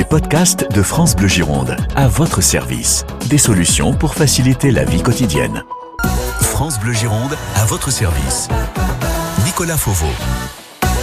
Les 0.00 0.06
podcasts 0.06 0.66
de 0.72 0.82
France 0.82 1.14
Bleu 1.14 1.28
Gironde, 1.28 1.76
à 1.94 2.08
votre 2.08 2.40
service. 2.40 3.04
Des 3.28 3.36
solutions 3.36 3.92
pour 3.92 4.14
faciliter 4.14 4.70
la 4.70 4.82
vie 4.86 5.02
quotidienne. 5.02 5.62
France 6.40 6.80
Bleu 6.80 6.94
Gironde, 6.94 7.36
à 7.54 7.66
votre 7.66 7.90
service. 7.90 8.48
Nicolas 9.44 9.76
Fauveau. 9.76 10.08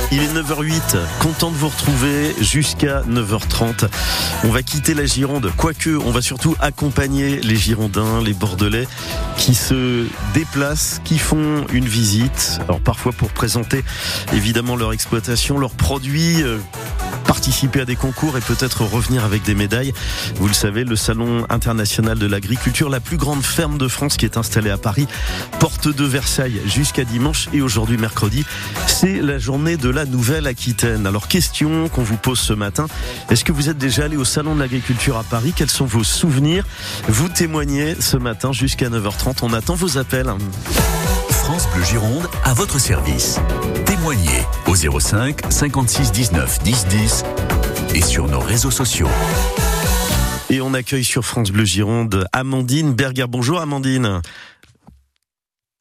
Il 0.10 0.22
est 0.22 0.34
9h08, 0.34 0.98
content 1.20 1.52
de 1.52 1.58
vous 1.58 1.68
retrouver 1.68 2.34
jusqu'à 2.40 3.02
9h30. 3.02 3.90
On 4.46 4.50
va 4.50 4.64
quitter 4.64 4.94
la 4.94 5.06
Gironde, 5.06 5.52
quoique 5.58 5.90
on 5.90 6.12
va 6.12 6.22
surtout 6.22 6.56
accompagner 6.62 7.42
les 7.42 7.58
Girondins, 7.58 8.22
les 8.24 8.34
Bordelais 8.34 8.88
qui 9.38 9.54
se 9.54 10.08
déplacent, 10.34 11.02
qui 11.04 11.18
font 11.18 11.66
une 11.74 11.88
visite. 11.88 12.60
Alors 12.64 12.80
parfois 12.80 13.12
pour 13.12 13.32
présenter 13.32 13.84
évidemment 14.32 14.78
leur 14.78 14.94
exploitation, 14.94 15.60
leurs 15.60 15.72
produits, 15.72 16.42
euh, 16.42 16.58
participer 17.28 17.82
à 17.82 17.86
des 17.86 17.98
concours 17.98 18.38
et 18.38 18.42
peut-être 18.42 18.84
revenir 18.84 19.26
avec 19.26 19.44
des 19.44 19.54
médailles. 19.54 19.94
Vous 20.36 20.48
le 20.48 20.54
savez, 20.54 20.86
le 20.86 20.96
Salon 20.96 21.46
international 21.50 22.18
de 22.18 22.26
l'agriculture, 22.26 22.90
la 22.90 23.02
plus 23.02 23.18
grande 23.18 23.44
ferme 23.44 23.78
de 23.78 23.88
France 23.88 24.16
qui 24.16 24.26
est 24.26 24.38
installée 24.38 24.70
à 24.70 24.78
Paris, 24.78 25.08
porte 25.60 25.90
de 25.90 26.06
Versailles 26.06 26.62
jusqu'à 26.66 27.04
dimanche 27.04 27.50
et 27.54 27.62
aujourd'hui 27.62 27.98
mercredi, 27.98 28.46
c'est 28.88 29.22
la 29.22 29.38
journée 29.38 29.76
de 29.76 29.90
la 29.98 30.06
Nouvelle-Aquitaine. 30.06 31.08
Alors 31.08 31.28
question 31.28 31.90
qu'on 31.90 32.04
vous 32.04 32.18
pose 32.18 32.38
ce 32.38 32.54
matin, 32.54 32.86
est-ce 33.32 33.44
que 33.44 33.52
vous 33.52 33.68
êtes 33.68 33.80
déjà 33.80 34.04
allé 34.04 34.16
au 34.16 34.26
Salon 34.26 34.54
de 34.54 34.60
l'agriculture 34.60 35.18
à 35.18 35.24
Paris? 35.24 35.54
Quels 35.56 35.72
sont 35.72 35.86
vos 35.86 36.04
souvenirs? 36.04 36.66
Vous 37.08 37.30
témoignez 37.30 37.96
ce 38.00 38.16
matin 38.16 38.52
jusqu'à 38.52 38.90
9h30. 38.90 39.38
On 39.42 39.54
attend 39.54 39.74
vos 39.74 39.98
appels. 39.98 40.32
France 41.30 41.68
Bleu 41.74 41.84
Gironde, 41.84 42.28
à 42.44 42.54
votre 42.54 42.78
service. 42.78 43.40
Témoignez 43.88 44.46
au 44.68 44.76
05 44.76 45.40
56 45.50 46.12
19 46.12 46.60
10 46.62 46.86
10 46.86 47.24
et 47.96 48.02
sur 48.04 48.28
nos 48.28 48.40
réseaux 48.40 48.70
sociaux. 48.70 49.10
Et 50.52 50.62
on 50.62 50.76
accueille 50.76 51.06
sur 51.06 51.26
France 51.26 51.50
Bleu 51.50 51.66
Gironde 51.66 52.28
Amandine 52.34 52.94
Berger. 52.94 53.26
Bonjour 53.28 53.60
Amandine. 53.60 54.22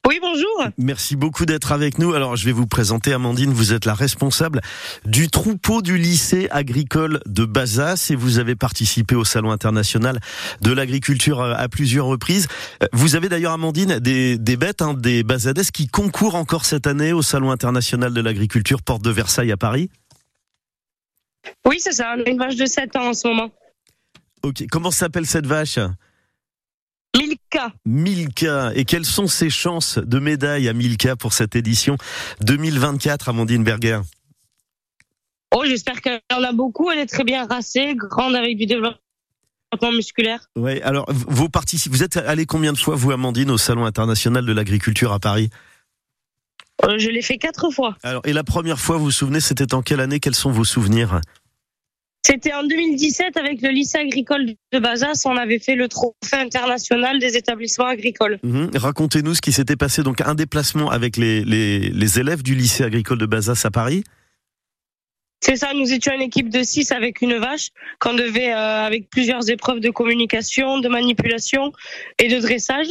Oui, 0.06 0.20
bonjour. 0.22 0.68
Merci 0.78 1.16
beaucoup 1.16 1.46
d'être 1.46 1.72
avec 1.72 1.98
nous. 1.98 2.14
Alors, 2.14 2.36
je 2.36 2.44
vais 2.44 2.52
vous 2.52 2.68
présenter 2.68 3.12
Amandine. 3.12 3.50
Vous 3.50 3.72
êtes 3.72 3.84
la 3.84 3.94
responsable 3.94 4.60
du 5.04 5.28
troupeau 5.28 5.82
du 5.82 5.98
lycée 5.98 6.46
agricole 6.52 7.20
de 7.26 7.44
Bazas 7.44 8.06
et 8.10 8.14
vous 8.14 8.38
avez 8.38 8.54
participé 8.54 9.16
au 9.16 9.24
Salon 9.24 9.50
international 9.50 10.20
de 10.60 10.70
l'agriculture 10.70 11.40
euh, 11.40 11.54
à 11.56 11.68
plusieurs 11.68 12.06
reprises. 12.06 12.46
Euh, 12.84 12.86
vous 12.92 13.16
avez 13.16 13.28
d'ailleurs, 13.28 13.50
Amandine, 13.50 13.98
des, 13.98 14.38
des 14.38 14.56
bêtes, 14.56 14.80
hein, 14.80 14.94
des 14.94 15.24
Bazades 15.24 15.70
qui 15.72 15.88
concourent 15.88 16.36
encore 16.36 16.66
cette 16.66 16.86
année 16.86 17.12
au 17.12 17.22
Salon 17.22 17.50
international 17.50 18.14
de 18.14 18.20
l'agriculture 18.20 18.82
Porte 18.82 19.02
de 19.02 19.10
Versailles 19.10 19.50
à 19.50 19.56
Paris. 19.56 19.90
Oui, 21.64 21.78
c'est 21.80 21.92
ça. 21.92 22.14
On 22.16 22.22
a 22.22 22.30
une 22.30 22.38
vache 22.38 22.54
de 22.54 22.66
7 22.66 22.94
ans 22.94 23.08
en 23.08 23.14
ce 23.14 23.26
moment. 23.26 23.50
Ok. 24.44 24.66
Comment 24.70 24.92
s'appelle 24.92 25.26
cette 25.26 25.46
vache? 25.46 25.80
Milka. 27.16 27.72
Milka. 27.84 28.72
Et 28.74 28.84
quelles 28.84 29.04
sont 29.04 29.26
ses 29.26 29.50
chances 29.50 29.98
de 29.98 30.18
médaille 30.18 30.68
à 30.68 30.72
Milka 30.72 31.16
pour 31.16 31.32
cette 31.32 31.56
édition 31.56 31.96
2024, 32.42 33.28
Amandine 33.28 33.64
Berger? 33.64 34.00
Oh, 35.54 35.64
j'espère 35.64 36.00
qu'elle 36.00 36.20
en 36.32 36.42
a 36.42 36.52
beaucoup. 36.52 36.90
Elle 36.90 36.98
est 36.98 37.06
très 37.06 37.24
bien 37.24 37.46
racée, 37.46 37.94
grande 37.94 38.34
avec 38.34 38.56
du 38.56 38.66
développement 38.66 38.98
musculaire. 39.92 40.48
Ouais. 40.56 40.82
Alors, 40.82 41.06
vous 41.10 41.48
participez. 41.48 41.94
Vous 41.96 42.02
êtes 42.02 42.16
allé 42.16 42.46
combien 42.46 42.72
de 42.72 42.78
fois, 42.78 42.94
vous, 42.96 43.12
Amandine, 43.12 43.50
au 43.50 43.58
Salon 43.58 43.84
international 43.84 44.44
de 44.44 44.52
l'agriculture 44.52 45.12
à 45.12 45.18
Paris? 45.18 45.50
Euh, 46.84 46.98
je 46.98 47.08
l'ai 47.08 47.22
fait 47.22 47.38
quatre 47.38 47.70
fois. 47.70 47.96
Alors, 48.02 48.22
et 48.26 48.32
la 48.32 48.44
première 48.44 48.78
fois, 48.78 48.98
vous 48.98 49.04
vous 49.04 49.10
souvenez, 49.10 49.40
c'était 49.40 49.72
en 49.74 49.82
quelle 49.82 50.00
année? 50.00 50.20
Quels 50.20 50.34
sont 50.34 50.50
vos 50.50 50.64
souvenirs? 50.64 51.20
C'était 52.26 52.52
en 52.52 52.64
2017 52.64 53.36
avec 53.36 53.62
le 53.62 53.68
lycée 53.68 53.98
agricole 53.98 54.46
de 54.72 54.78
Bazas. 54.80 55.22
On 55.26 55.36
avait 55.36 55.60
fait 55.60 55.76
le 55.76 55.86
trophée 55.86 56.16
international 56.32 57.20
des 57.20 57.36
établissements 57.36 57.86
agricoles. 57.86 58.40
Mhm. 58.42 58.70
Racontez-nous 58.74 59.34
ce 59.34 59.40
qui 59.40 59.52
s'était 59.52 59.76
passé. 59.76 60.02
Donc, 60.02 60.20
un 60.20 60.34
déplacement 60.34 60.90
avec 60.90 61.16
les, 61.18 61.44
les, 61.44 61.78
les 61.78 62.18
élèves 62.18 62.42
du 62.42 62.56
lycée 62.56 62.82
agricole 62.82 63.18
de 63.18 63.26
Bazas 63.26 63.62
à 63.62 63.70
Paris. 63.70 64.02
C'est 65.40 65.54
ça, 65.54 65.72
nous 65.72 65.92
étions 65.92 66.12
une 66.14 66.22
équipe 66.22 66.48
de 66.48 66.64
6 66.64 66.90
avec 66.90 67.20
une 67.20 67.36
vache 67.36 67.68
qu'on 68.00 68.14
devait, 68.14 68.52
euh, 68.52 68.86
avec 68.86 69.08
plusieurs 69.08 69.48
épreuves 69.48 69.78
de 69.78 69.90
communication, 69.90 70.80
de 70.80 70.88
manipulation 70.88 71.70
et 72.18 72.26
de 72.26 72.40
dressage. 72.40 72.88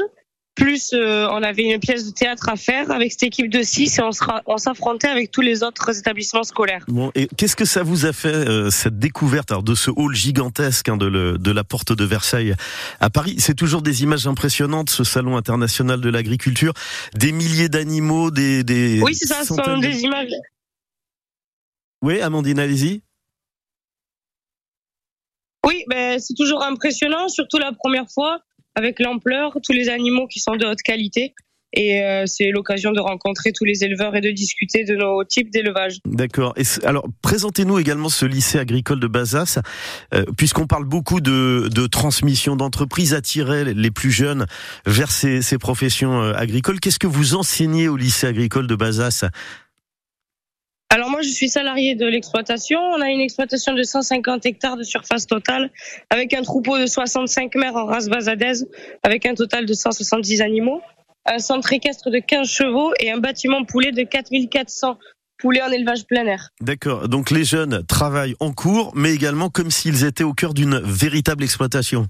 Plus, 0.56 0.94
euh, 0.94 1.28
on 1.32 1.44
avait 1.44 1.64
une 1.64 1.80
pièce 1.82 2.06
de 2.06 2.12
théâtre 2.12 2.48
à 2.48 2.56
faire 2.56 2.90
avec 2.90 3.12
cette 3.12 3.24
équipe 3.24 3.50
de 3.50 3.62
6 3.62 4.00
et 4.00 4.02
on 4.02 4.14
sera- 4.14 4.42
on 4.46 4.58
s'affrontait 4.58 5.10
avec 5.10 5.30
tous 5.30 5.42
les 5.42 5.64
autres 5.64 5.98
établissements 6.00 6.44
scolaires. 6.44 6.86
Bon, 6.88 7.12
et 7.14 7.28
qu'est-ce 7.36 7.58
que 7.58 7.66
ça 7.66 7.84
vous 7.84 8.06
a 8.06 8.14
fait 8.14 8.30
euh, 8.34 8.70
cette 8.70 8.98
découverte 8.98 9.52
alors, 9.52 9.64
de 9.64 9.76
ce 9.76 9.92
hall 9.92 10.16
gigantesque 10.16 10.88
hein, 10.88 10.96
de, 10.96 11.08
le- 11.08 11.38
de 11.38 11.52
la 11.52 11.66
porte 11.66 11.92
de 11.92 12.06
Versailles 12.06 12.56
à 13.02 13.10
Paris? 13.10 13.36
C'est 13.40 13.54
toujours 13.54 13.82
des 13.82 14.04
images 14.04 14.28
impressionnantes, 14.28 14.90
ce 14.90 15.04
salon 15.04 15.36
international 15.36 16.00
de 16.00 16.10
l'agriculture, 16.10 16.72
des 17.16 17.34
milliers 17.34 17.68
d'animaux, 17.68 18.32
des, 18.32 18.64
des 18.64 19.02
Oui, 19.02 19.14
c'est 19.14 19.28
ça, 19.28 19.42
ce 19.42 19.56
sont 19.56 19.78
des 19.80 20.02
images. 20.04 20.30
Oui, 22.02 22.22
Amandine, 22.22 22.60
allez-y. 22.60 23.02
Oui, 25.66 25.84
ben, 25.90 26.20
c'est 26.20 26.36
toujours 26.36 26.64
impressionnant, 26.64 27.28
surtout 27.28 27.58
la 27.58 27.72
première 27.74 28.06
fois, 28.14 28.40
avec 28.76 29.00
l'ampleur, 29.00 29.58
tous 29.64 29.74
les 29.74 29.90
animaux 29.90 30.28
qui 30.28 30.40
sont 30.40 30.56
de 30.56 30.66
haute 30.66 30.82
qualité. 30.84 31.34
Et 31.78 32.02
euh, 32.02 32.24
c'est 32.26 32.52
l'occasion 32.52 32.94
de 32.94 33.02
rencontrer 33.02 33.52
tous 33.52 33.66
les 33.66 33.84
éleveurs 33.84 34.16
et 34.16 34.22
de 34.22 34.32
discuter 34.32 34.86
de 34.86 34.96
nos 34.96 35.26
types 35.26 35.52
d'élevage. 35.52 35.98
D'accord. 36.06 36.56
Alors, 36.84 37.06
présentez-nous 37.22 37.80
également 37.80 38.08
ce 38.08 38.26
lycée 38.26 38.60
agricole 38.60 39.02
de 39.02 39.08
Bazas, 39.08 39.60
euh, 40.14 40.24
puisqu'on 40.38 40.68
parle 40.68 40.86
beaucoup 40.86 41.20
de, 41.20 41.68
de 41.70 41.88
transmission 41.88 42.56
d'entreprise, 42.56 43.14
attirer 43.14 43.74
les 43.74 43.92
plus 43.92 44.12
jeunes 44.12 44.46
vers 44.86 45.12
ces, 45.12 45.42
ces 45.42 45.58
professions 45.58 46.22
euh, 46.22 46.34
agricoles. 46.34 46.80
Qu'est-ce 46.80 47.00
que 47.00 47.08
vous 47.08 47.36
enseignez 47.36 47.90
au 47.90 47.98
lycée 47.98 48.28
agricole 48.28 48.68
de 48.68 48.76
Bazas? 48.76 49.26
Alors 50.90 51.10
moi, 51.10 51.22
je 51.22 51.30
suis 51.30 51.50
salarié 51.50 51.96
de 51.96 52.06
l'exploitation. 52.06 52.80
On 52.80 53.02
a 53.02 53.10
une 53.10 53.20
exploitation 53.20 53.74
de 53.74 53.84
150 53.84 54.46
hectares 54.46 54.78
de 54.78 54.84
surface 54.84 55.28
totale, 55.28 55.72
avec 56.10 56.34
un 56.34 56.42
troupeau 56.42 56.78
de 56.78 56.86
65 56.86 57.56
mères 57.56 57.76
en 57.76 57.86
race 57.86 58.08
basadaise, 58.08 58.70
avec 59.04 59.26
un 59.26 59.34
total 59.34 59.66
de 59.66 59.74
170 59.74 60.42
animaux, 60.42 60.82
un 61.26 61.40
centre 61.40 61.74
équestre 61.74 62.10
de 62.10 62.20
15 62.20 62.48
chevaux 62.48 62.94
et 63.00 63.12
un 63.12 63.18
bâtiment 63.18 63.66
poulet 63.66 63.92
de 63.92 64.04
4400 64.04 64.98
poulets 65.38 65.62
en 65.62 65.72
élevage 65.72 66.06
plein 66.06 66.26
air. 66.28 66.50
D'accord. 66.62 67.10
Donc 67.10 67.30
les 67.30 67.44
jeunes 67.44 67.84
travaillent 67.88 68.36
en 68.40 68.54
cours, 68.54 68.94
mais 68.96 69.14
également 69.14 69.50
comme 69.50 69.72
s'ils 69.72 70.06
étaient 70.06 70.24
au 70.24 70.34
cœur 70.34 70.54
d'une 70.54 70.80
véritable 70.80 71.44
exploitation. 71.44 72.08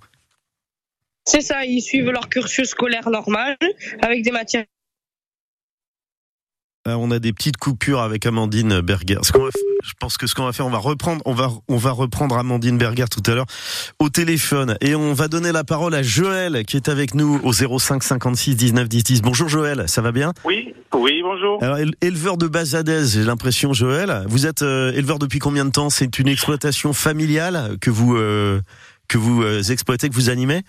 C'est 1.28 1.42
ça, 1.42 1.66
ils 1.66 1.82
suivent 1.82 2.12
leur 2.12 2.30
cursus 2.30 2.70
scolaire 2.70 3.10
normal, 3.10 3.58
avec 4.02 4.24
des 4.24 4.32
matières 4.32 4.66
On 6.88 7.10
a 7.10 7.18
des 7.18 7.34
petites 7.34 7.58
coupures 7.58 8.00
avec 8.02 8.28
Amandine 8.28 8.80
Berger. 8.82 9.18
Ce 9.24 9.34
va 9.36 9.50
je 9.84 9.94
pense 10.00 10.18
que 10.18 10.26
ce 10.26 10.34
qu'on 10.34 10.46
va 10.46 10.54
faire, 10.54 10.66
on 10.66 10.72
va 10.72 10.78
reprendre, 10.80 11.22
on 11.26 11.34
va, 11.34 11.50
on 11.68 11.78
va 11.78 11.92
reprendre 11.92 12.36
Amandine 12.38 12.78
Berger 12.78 13.06
tout 13.12 13.22
à 13.32 13.36
l'heure 13.36 13.46
au 14.00 14.10
téléphone 14.10 14.78
et 14.82 14.96
on 14.96 15.14
va 15.14 15.28
donner 15.28 15.52
la 15.52 15.64
parole 15.64 15.94
à 15.96 16.02
Joël 16.02 16.64
qui 16.66 16.76
est 16.78 16.90
avec 16.90 17.14
nous 17.14 17.40
au 17.44 17.54
05 17.54 18.02
56 18.04 18.56
19 18.56 18.88
10 18.88 19.04
10. 19.04 19.22
Bonjour 19.22 19.48
Joël, 19.48 19.84
ça 19.88 20.02
va 20.02 20.12
bien? 20.12 20.32
Oui, 20.44 20.74
oui, 20.96 21.22
bonjour. 21.24 21.64
Alors 21.64 21.78
éle- 21.78 21.94
éleveur 22.02 22.38
de 22.38 22.48
Bazadez, 22.48 23.04
j'ai 23.14 23.24
l'impression 23.24 23.74
Joël. 23.74 24.24
Vous 24.28 24.46
êtes 24.48 24.62
euh, 24.64 24.92
éleveur 24.94 25.20
depuis 25.20 25.40
combien 25.40 25.66
de 25.66 25.72
temps? 25.72 25.90
C'est 25.92 26.18
une 26.20 26.28
exploitation 26.28 26.94
familiale 26.94 27.78
que 27.82 27.90
vous 27.92 28.16
euh, 28.16 28.62
que 29.08 29.18
vous 29.20 29.44
euh, 29.44 29.62
exploitez, 29.72 30.10
que 30.10 30.16
vous 30.16 30.30
animez? 30.32 30.62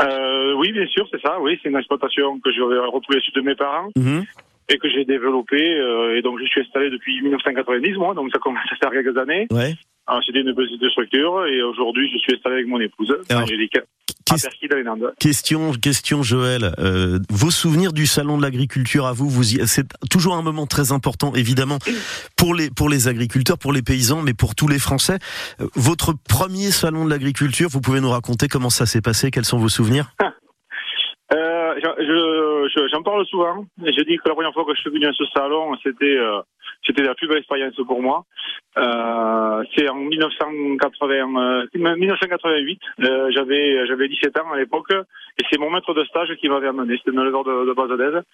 Euh, 0.00 0.52
oui, 0.58 0.72
bien 0.72 0.86
sûr, 0.86 1.06
c'est 1.10 1.20
ça. 1.22 1.38
Oui, 1.40 1.58
c'est 1.62 1.68
une 1.70 1.76
exploitation 1.76 2.38
que 2.40 2.50
j'ai 2.52 2.60
retrouvée 2.62 3.20
sur 3.22 3.32
de 3.34 3.40
mes 3.40 3.54
parents 3.54 3.88
Mhm. 3.96 4.24
Et 4.70 4.78
que 4.78 4.88
j'ai 4.88 5.04
développée. 5.04 5.78
euh, 5.78 6.16
et 6.16 6.22
donc, 6.22 6.38
je 6.40 6.46
suis 6.46 6.60
installé 6.60 6.90
depuis 6.90 7.20
1990, 7.22 7.94
moi. 7.94 8.14
Donc, 8.14 8.30
ça 8.32 8.38
commence 8.38 8.60
à 8.70 8.76
faire 8.76 8.90
quelques 8.90 9.16
années. 9.18 9.46
Ouais. 9.50 9.74
Alors, 10.06 10.22
C'était 10.24 10.40
une 10.40 10.54
petite 10.54 10.84
structure 10.90 11.46
et 11.46 11.62
aujourd'hui, 11.62 12.10
je 12.12 12.18
suis 12.18 12.34
installé 12.34 12.56
avec 12.56 12.66
mon 12.66 12.80
épouse, 12.80 13.14
Alors, 13.28 13.42
Angélique. 13.42 13.78
Question, 15.18 15.72
question 15.72 16.22
Joël. 16.22 16.72
Euh, 16.78 17.18
vos 17.30 17.50
souvenirs 17.50 17.92
du 17.92 18.06
salon 18.06 18.36
de 18.38 18.42
l'agriculture 18.42 19.06
à 19.06 19.12
vous, 19.12 19.28
vous 19.28 19.42
c'est 19.42 19.86
toujours 20.08 20.36
un 20.36 20.42
moment 20.42 20.66
très 20.66 20.92
important, 20.92 21.34
évidemment, 21.34 21.78
pour 22.36 22.54
les 22.54 22.70
pour 22.70 22.88
les 22.88 23.08
agriculteurs, 23.08 23.58
pour 23.58 23.72
les 23.72 23.82
paysans, 23.82 24.22
mais 24.22 24.34
pour 24.34 24.54
tous 24.54 24.68
les 24.68 24.78
Français. 24.78 25.18
Euh, 25.60 25.66
votre 25.74 26.12
premier 26.28 26.70
salon 26.70 27.04
de 27.04 27.10
l'agriculture, 27.10 27.68
vous 27.70 27.80
pouvez 27.80 28.00
nous 28.00 28.10
raconter 28.10 28.46
comment 28.46 28.70
ça 28.70 28.86
s'est 28.86 29.02
passé, 29.02 29.30
quels 29.30 29.44
sont 29.44 29.58
vos 29.58 29.68
souvenirs? 29.68 30.12
Euh, 31.84 32.68
j'en 32.92 33.02
parle 33.02 33.24
souvent. 33.26 33.64
Je 33.82 34.02
dis 34.04 34.16
que 34.16 34.28
la 34.28 34.34
première 34.34 34.52
fois 34.52 34.64
que 34.64 34.74
je 34.74 34.80
suis 34.80 34.90
venu 34.90 35.06
à 35.06 35.12
ce 35.12 35.24
salon, 35.34 35.76
c'était 35.82 36.16
euh, 36.16 36.40
c'était 36.86 37.02
la 37.02 37.14
plus 37.14 37.28
belle 37.28 37.38
expérience 37.38 37.74
pour 37.86 38.02
moi. 38.02 38.24
Euh, 38.78 39.64
c'est 39.74 39.88
en 39.88 39.96
1980, 39.96 41.66
1988. 41.74 42.80
Euh, 43.00 43.30
j'avais 43.34 43.86
j'avais 43.86 44.08
17 44.08 44.38
ans 44.40 44.52
à 44.52 44.56
l'époque 44.56 44.92
et 44.92 45.44
c'est 45.50 45.58
mon 45.58 45.70
maître 45.70 45.92
de 45.94 46.04
stage 46.04 46.34
qui 46.40 46.48
m'avait 46.48 46.68
amené. 46.68 46.96
C'était 46.98 47.16
un 47.16 47.22
éleveur 47.22 47.44
de, 47.44 47.66
de 47.66 47.72
base 47.72 48.24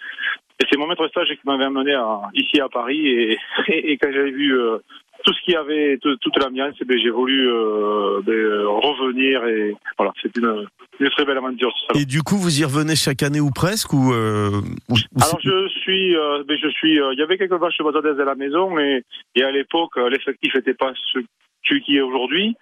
Et 0.60 0.64
c'est 0.70 0.78
mon 0.78 0.86
maître 0.86 1.02
de 1.02 1.08
stage 1.08 1.28
qui 1.28 1.46
m'avait 1.46 1.64
amené 1.64 1.96
ici 2.34 2.60
à 2.60 2.68
Paris 2.68 3.06
et, 3.68 3.98
quand 3.98 4.12
j'avais 4.12 4.30
vu 4.30 4.56
tout 5.24 5.32
ce 5.32 5.42
qu'il 5.42 5.54
y 5.54 5.56
avait, 5.56 5.98
toute 6.00 6.36
l'ambiance, 6.38 6.74
eh 6.80 6.84
ben, 6.84 6.98
j'ai 6.98 7.10
voulu 7.10 7.48
euh, 7.48 8.20
ben, 8.22 8.66
revenir 8.66 9.44
et 9.46 9.74
voilà, 9.98 10.12
c'est 10.22 10.36
une, 10.36 10.66
une, 11.00 11.10
très 11.10 11.24
belle 11.24 11.38
aventure. 11.38 11.72
Et 11.94 12.04
du 12.04 12.22
coup, 12.22 12.36
vous 12.36 12.60
y 12.60 12.64
revenez 12.64 12.96
chaque 12.96 13.22
année 13.22 13.40
ou 13.40 13.50
presque 13.50 13.92
ou, 13.92 14.12
euh, 14.12 14.60
Alors 15.20 15.40
je 15.42 15.68
suis, 15.80 16.16
euh, 16.16 16.44
ben, 16.46 16.56
je 16.60 16.68
suis, 16.68 16.96
il 16.96 17.18
y 17.18 17.22
avait 17.22 17.38
quelques 17.38 17.60
vaches 17.60 17.78
bazadaises 17.82 18.20
à 18.20 18.24
la 18.24 18.34
maison 18.34 18.78
et, 18.78 19.02
et 19.34 19.42
à 19.42 19.50
l'époque 19.50 19.96
l'effectif 19.96 20.54
n'était 20.54 20.74
pas 20.74 20.92
ce 21.64 21.74
qui 21.78 21.96
est 21.96 22.02
aujourd'hui. 22.02 22.56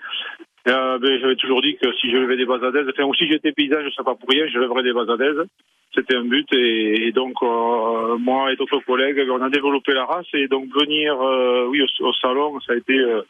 Ben, 0.72 1.20
j'avais 1.20 1.36
toujours 1.36 1.62
dit 1.62 1.76
que 1.76 1.92
si 2.00 2.10
je 2.10 2.16
levais 2.16 2.36
des 2.36 2.46
bazadaises, 2.46 2.86
enfin, 2.90 3.04
ou 3.04 3.14
si 3.14 3.28
j'étais 3.28 3.52
paysan, 3.52 3.80
je 3.80 3.86
ne 3.86 3.90
sais 3.90 4.04
pas 4.04 4.14
pour 4.14 4.28
rien, 4.28 4.46
je 4.46 4.58
lèverais 4.58 4.82
des 4.82 4.92
bazadaises. 4.92 5.46
C'était 5.94 6.16
un 6.16 6.24
but 6.24 6.46
et, 6.52 7.12
donc 7.12 7.34
euh, 7.42 8.18
moi 8.18 8.52
et 8.52 8.56
d'autres 8.56 8.80
collègues, 8.84 9.20
on 9.30 9.40
a 9.40 9.48
développé 9.48 9.94
la 9.94 10.04
race 10.04 10.26
et 10.34 10.48
donc 10.48 10.66
venir, 10.74 11.14
euh, 11.20 11.68
oui, 11.68 11.80
au, 12.00 12.12
salon, 12.14 12.58
ça 12.66 12.72
a 12.72 12.76
été 12.76 12.98
euh, 12.98 13.22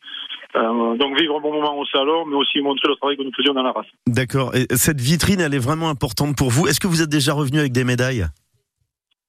donc 0.96 1.18
vivre 1.18 1.36
un 1.36 1.40
bon 1.40 1.52
moment 1.52 1.78
au 1.78 1.84
salon, 1.86 2.24
mais 2.24 2.36
aussi 2.36 2.60
montrer 2.60 2.88
le 2.88 2.96
travail 2.96 3.16
que 3.18 3.22
nous 3.22 3.32
faisions 3.36 3.52
dans 3.52 3.62
la 3.62 3.72
race. 3.72 3.86
D'accord. 4.06 4.54
Et 4.54 4.66
cette 4.76 5.00
vitrine, 5.00 5.40
elle 5.40 5.54
est 5.54 5.62
vraiment 5.62 5.90
importante 5.90 6.36
pour 6.36 6.50
vous. 6.50 6.66
Est-ce 6.66 6.80
que 6.80 6.86
vous 6.86 7.02
êtes 7.02 7.10
déjà 7.10 7.34
revenu 7.34 7.58
avec 7.58 7.72
des 7.72 7.84
médailles? 7.84 8.24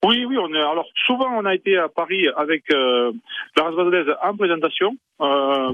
Oui, 0.06 0.26
oui, 0.26 0.38
on 0.38 0.54
est, 0.54 0.60
alors 0.60 0.88
souvent 1.06 1.30
on 1.38 1.46
a 1.46 1.56
été 1.56 1.78
à 1.78 1.90
Paris 1.90 2.28
avec 2.36 2.64
euh, 2.72 3.12
la 3.58 3.64
race 3.64 3.76
basadaise 3.76 4.14
en 4.22 4.36
présentation, 4.36 4.96
euh, 5.22 5.72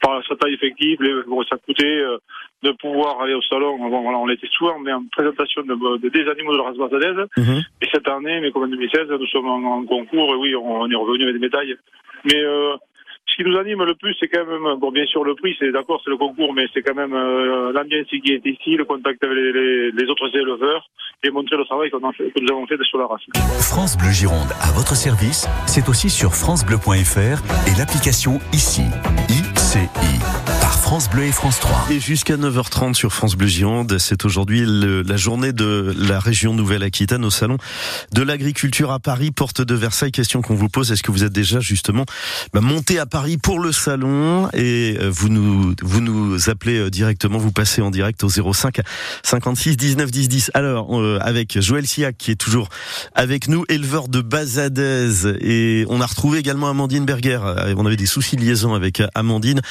par 0.00 0.22
sa 0.26 0.36
taille 0.36 0.54
effective, 0.54 1.02
les, 1.02 1.22
bon, 1.24 1.42
ça 1.44 1.56
coûtait 1.56 1.84
euh, 1.84 2.18
de 2.62 2.70
pouvoir 2.72 3.20
aller 3.20 3.34
au 3.34 3.42
salon. 3.42 3.78
Bon, 3.78 4.02
voilà, 4.02 4.18
on 4.18 4.28
était 4.28 4.48
souvent 4.52 4.78
mais 4.78 4.92
en 4.92 5.04
présentation 5.12 5.62
de, 5.62 6.08
des 6.08 6.30
animaux 6.30 6.52
de 6.52 6.58
la 6.58 6.64
race 6.64 6.76
basadaise. 6.76 7.26
Mhm. 7.36 7.62
Et 7.82 7.88
cette 7.92 8.08
année, 8.08 8.40
mais 8.40 8.50
comme 8.52 8.64
en 8.64 8.68
2016, 8.68 9.08
nous 9.08 9.26
sommes 9.26 9.48
en, 9.48 9.84
concours 9.84 10.34
et 10.34 10.36
oui, 10.36 10.54
on, 10.54 10.82
on, 10.82 10.90
est 10.90 10.94
revenu 10.94 11.24
avec 11.24 11.34
des 11.34 11.40
médailles. 11.40 11.76
Mais 12.24 12.38
euh, 12.38 12.76
ce 13.26 13.42
qui 13.42 13.48
nous 13.48 13.56
anime 13.56 13.82
le 13.84 13.94
plus, 13.94 14.14
c'est 14.20 14.28
quand 14.28 14.46
même, 14.46 14.78
bon, 14.78 14.92
bien 14.92 15.06
sûr, 15.06 15.24
le 15.24 15.34
prix, 15.34 15.56
c'est 15.58 15.72
d'accord, 15.72 16.00
c'est 16.04 16.10
le 16.10 16.16
concours, 16.16 16.52
mais 16.54 16.66
c'est 16.72 16.82
quand 16.82 16.94
même 16.94 17.14
euh, 17.14 17.72
l'ambiance 17.72 18.06
qui 18.08 18.32
est 18.32 18.46
ici, 18.46 18.76
le 18.76 18.84
contact 18.84 19.24
avec 19.24 19.36
les, 19.36 20.04
autres 20.04 20.36
éleveurs 20.36 20.88
et 21.22 21.30
montrer 21.30 21.56
le 21.56 21.64
travail 21.64 21.90
que 21.90 21.96
nous 21.96 22.52
avons 22.52 22.66
fait 22.66 22.76
sur 22.82 22.98
la 22.98 23.06
race. 23.06 23.22
France 23.60 23.96
Bleu 23.96 24.10
Gironde, 24.10 24.52
à 24.60 24.70
votre 24.72 24.94
service, 24.94 25.48
c'est 25.66 25.88
aussi 25.88 26.10
sur 26.10 26.34
FranceBleu.fr 26.34 27.40
et 27.66 27.78
l'application 27.78 28.38
ICI. 28.52 28.82
ICI. 29.28 30.53
France 30.84 31.08
Bleu 31.08 31.24
et 31.24 31.32
France 31.32 31.60
3. 31.60 31.86
Et 31.92 31.98
jusqu'à 31.98 32.36
9h30 32.36 32.92
sur 32.92 33.10
France 33.10 33.36
Bleu 33.36 33.46
Gironde, 33.46 33.96
c'est 33.98 34.26
aujourd'hui 34.26 34.66
la 34.66 35.16
journée 35.16 35.54
de 35.54 35.94
la 35.98 36.20
région 36.20 36.52
Nouvelle-Aquitaine 36.52 37.24
au 37.24 37.30
salon 37.30 37.56
de 38.12 38.22
l'agriculture 38.22 38.92
à 38.92 38.98
Paris, 38.98 39.30
porte 39.30 39.62
de 39.62 39.74
Versailles. 39.74 40.12
Question 40.12 40.42
qu'on 40.42 40.54
vous 40.54 40.68
pose, 40.68 40.92
est-ce 40.92 41.02
que 41.02 41.10
vous 41.10 41.24
êtes 41.24 41.32
déjà 41.32 41.58
justement 41.58 42.04
bah, 42.52 42.60
monté 42.60 42.98
à 42.98 43.06
Paris 43.06 43.38
pour 43.38 43.60
le 43.60 43.72
salon? 43.72 44.50
Et 44.52 44.98
euh, 45.00 45.08
vous 45.10 45.30
nous 45.30 45.74
vous 45.82 46.02
nous 46.02 46.50
appelez 46.50 46.76
euh, 46.76 46.90
directement, 46.90 47.38
vous 47.38 47.50
passez 47.50 47.80
en 47.80 47.90
direct 47.90 48.22
au 48.22 48.28
05 48.28 48.82
56 49.22 49.78
19 49.78 50.10
10 50.10 50.28
10. 50.28 50.50
Alors 50.52 51.00
euh, 51.00 51.18
avec 51.22 51.58
Joël 51.62 51.86
Siac 51.86 52.18
qui 52.18 52.30
est 52.30 52.36
toujours 52.36 52.68
avec 53.14 53.48
nous, 53.48 53.64
éleveur 53.70 54.06
de 54.08 54.20
Bazadez 54.20 55.34
et 55.40 55.86
on 55.88 56.02
a 56.02 56.06
retrouvé 56.06 56.40
également 56.40 56.68
Amandine 56.68 57.06
Berger. 57.06 57.40
On 57.74 57.86
avait 57.86 57.96
des 57.96 58.04
soucis 58.04 58.36
de 58.36 58.42
liaison 58.42 58.74
avec 58.74 59.02
Amandine. 59.14 59.62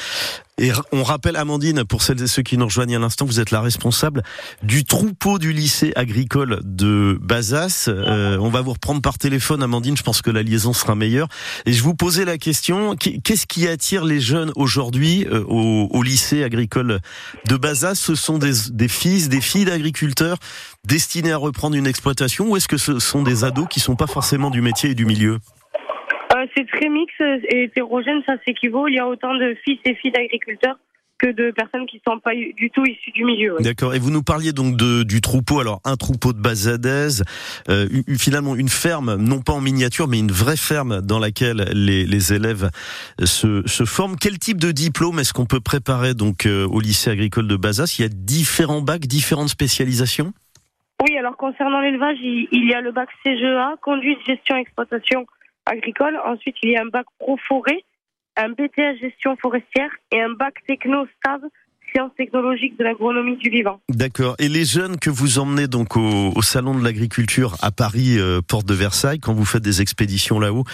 Et 0.56 0.70
on 0.92 1.02
rappelle, 1.02 1.34
Amandine, 1.34 1.84
pour 1.84 2.02
celles 2.02 2.22
et 2.22 2.28
ceux 2.28 2.42
qui 2.42 2.56
nous 2.56 2.66
rejoignent 2.66 2.94
à 2.94 3.00
l'instant, 3.00 3.24
vous 3.26 3.40
êtes 3.40 3.50
la 3.50 3.60
responsable 3.60 4.22
du 4.62 4.84
troupeau 4.84 5.40
du 5.40 5.52
lycée 5.52 5.92
agricole 5.96 6.60
de 6.62 7.18
Bazas. 7.20 7.86
Euh, 7.88 8.38
on 8.38 8.50
va 8.50 8.60
vous 8.60 8.74
reprendre 8.74 9.02
par 9.02 9.18
téléphone, 9.18 9.64
Amandine, 9.64 9.96
je 9.96 10.04
pense 10.04 10.22
que 10.22 10.30
la 10.30 10.44
liaison 10.44 10.72
sera 10.72 10.94
meilleure. 10.94 11.26
Et 11.66 11.72
je 11.72 11.82
vous 11.82 11.94
posais 11.94 12.24
la 12.24 12.38
question, 12.38 12.94
qu'est-ce 12.94 13.46
qui 13.46 13.66
attire 13.66 14.04
les 14.04 14.20
jeunes 14.20 14.52
aujourd'hui 14.54 15.26
euh, 15.26 15.42
au, 15.48 16.02
lycée 16.04 16.44
agricole 16.44 17.00
de 17.48 17.56
Bazas? 17.56 17.96
Ce 17.96 18.14
sont 18.14 18.38
des, 18.38 18.88
fils, 18.88 19.28
des 19.28 19.40
filles 19.40 19.64
d'agriculteurs 19.64 20.38
destinés 20.86 21.32
à 21.32 21.36
reprendre 21.36 21.74
une 21.74 21.88
exploitation 21.88 22.50
ou 22.50 22.56
est-ce 22.56 22.68
que 22.68 22.78
ce 22.78 23.00
sont 23.00 23.24
des 23.24 23.42
ados 23.42 23.66
qui 23.68 23.80
sont 23.80 23.96
pas 23.96 24.06
forcément 24.06 24.50
du 24.50 24.60
métier 24.60 24.90
et 24.90 24.94
du 24.94 25.04
milieu? 25.04 25.40
C'est 26.56 26.66
très 26.66 26.88
mix 26.88 27.12
et 27.20 27.64
hétérogène, 27.64 28.22
ça 28.26 28.34
s'équivaut. 28.44 28.88
Il 28.88 28.94
y 28.94 28.98
a 28.98 29.06
autant 29.06 29.34
de 29.34 29.56
fils 29.64 29.78
et 29.84 29.94
filles 29.94 30.12
d'agriculteurs 30.12 30.76
que 31.18 31.28
de 31.28 31.50
personnes 31.52 31.86
qui 31.86 31.96
ne 31.96 32.12
sont 32.12 32.18
pas 32.18 32.32
du 32.34 32.70
tout 32.70 32.84
issues 32.84 33.12
du 33.12 33.24
milieu. 33.24 33.56
D'accord. 33.60 33.94
Et 33.94 33.98
vous 33.98 34.10
nous 34.10 34.22
parliez 34.22 34.52
donc 34.52 34.76
de, 34.76 35.02
du 35.04 35.20
troupeau. 35.20 35.60
Alors 35.60 35.80
un 35.84 35.96
troupeau 35.96 36.32
de 36.32 36.40
Bazadez, 36.40 37.22
euh, 37.68 37.86
finalement 38.18 38.56
une 38.56 38.68
ferme, 38.68 39.16
non 39.16 39.40
pas 39.40 39.52
en 39.52 39.60
miniature, 39.60 40.08
mais 40.08 40.18
une 40.18 40.32
vraie 40.32 40.56
ferme 40.56 41.00
dans 41.00 41.18
laquelle 41.18 41.68
les, 41.72 42.04
les 42.04 42.32
élèves 42.32 42.70
se, 43.22 43.66
se, 43.66 43.84
forment. 43.84 44.16
Quel 44.20 44.38
type 44.38 44.58
de 44.58 44.72
diplôme 44.72 45.18
est-ce 45.20 45.32
qu'on 45.32 45.46
peut 45.46 45.60
préparer 45.60 46.14
donc 46.14 46.46
euh, 46.46 46.66
au 46.66 46.80
lycée 46.80 47.10
agricole 47.10 47.46
de 47.46 47.56
Bazas? 47.56 47.96
Il 47.98 48.02
y 48.02 48.04
a 48.04 48.10
différents 48.10 48.82
bacs, 48.82 49.06
différentes 49.06 49.48
spécialisations? 49.48 50.32
Oui. 51.02 51.16
Alors 51.16 51.36
concernant 51.36 51.80
l'élevage, 51.80 52.18
il, 52.20 52.48
il, 52.50 52.68
y 52.68 52.74
a 52.74 52.80
le 52.80 52.92
bac 52.92 53.08
CGEA, 53.22 53.76
conduite, 53.82 54.18
gestion, 54.26 54.56
exploitation 54.56 55.26
agricole. 55.66 56.18
Ensuite, 56.24 56.56
il 56.62 56.70
y 56.70 56.76
a 56.76 56.82
un 56.82 56.86
bac 56.86 57.06
pro-forêt, 57.18 57.84
un 58.36 58.50
BTS 58.50 58.98
gestion 59.00 59.36
forestière 59.36 59.90
et 60.12 60.20
un 60.20 60.30
bac 60.30 60.54
techno-STAV 60.66 61.42
sciences 61.94 62.12
technologiques 62.16 62.76
de 62.78 62.84
l'agronomie 62.84 63.36
du 63.36 63.50
vivant. 63.50 63.80
D'accord. 63.88 64.34
Et 64.38 64.48
les 64.48 64.64
jeunes 64.64 64.98
que 64.98 65.10
vous 65.10 65.38
emmenez 65.38 65.68
donc 65.68 65.96
au, 65.96 66.42
salon 66.42 66.76
de 66.76 66.82
l'agriculture 66.82 67.54
à 67.62 67.70
Paris, 67.70 68.18
euh, 68.18 68.40
porte 68.40 68.66
de 68.66 68.74
Versailles, 68.74 69.20
quand 69.20 69.32
vous 69.32 69.44
faites 69.44 69.62
des 69.62 69.80
expéditions 69.80 70.40
là-haut 70.40 70.64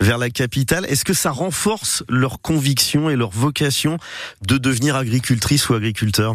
vers 0.00 0.18
la 0.18 0.30
capitale, 0.30 0.84
est-ce 0.84 1.04
que 1.04 1.14
ça 1.14 1.30
renforce 1.30 2.04
leur 2.08 2.40
conviction 2.40 3.10
et 3.10 3.16
leur 3.16 3.30
vocation 3.30 3.96
de 4.46 4.56
devenir 4.56 4.94
agricultrice 4.94 5.68
ou 5.68 5.74
agriculteur 5.74 6.34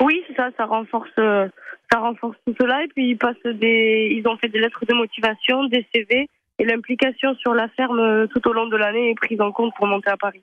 Oui, 0.00 0.22
ça, 0.36 0.50
ça 0.56 0.66
renforce. 0.66 1.10
Euh, 1.18 1.48
ça 1.92 1.98
renforce 1.98 2.36
tout 2.46 2.54
cela 2.60 2.84
et 2.84 2.88
puis 2.88 3.10
ils 3.10 3.18
passent 3.18 3.34
des, 3.44 4.16
ils 4.16 4.28
ont 4.28 4.36
fait 4.36 4.48
des 4.48 4.60
lettres 4.60 4.84
de 4.88 4.94
motivation, 4.94 5.64
des 5.64 5.84
CV 5.92 6.28
et 6.60 6.64
l'implication 6.66 7.34
sur 7.40 7.54
la 7.54 7.68
ferme 7.68 7.98
euh, 7.98 8.26
tout 8.26 8.46
au 8.48 8.52
long 8.52 8.68
de 8.68 8.76
l'année 8.76 9.10
est 9.10 9.14
prise 9.14 9.40
en 9.40 9.50
compte 9.50 9.72
pour 9.76 9.86
monter 9.86 10.10
à 10.10 10.16
Paris. 10.16 10.42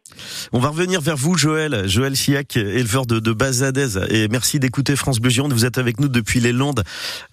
On 0.51 0.59
va 0.59 0.69
revenir 0.69 0.99
vers 0.99 1.15
vous, 1.15 1.37
Joël. 1.37 1.87
Joël 1.87 2.15
Siac, 2.15 2.57
éleveur 2.57 3.05
de, 3.05 3.19
de 3.19 3.31
Bazadez. 3.31 3.99
Et 4.09 4.27
merci 4.27 4.59
d'écouter 4.59 4.95
France 4.95 5.19
Bleu 5.19 5.29
Gironde. 5.29 5.53
Vous 5.53 5.65
êtes 5.65 5.77
avec 5.77 5.99
nous 5.99 6.07
depuis 6.07 6.39
les 6.39 6.53
Landes, 6.53 6.83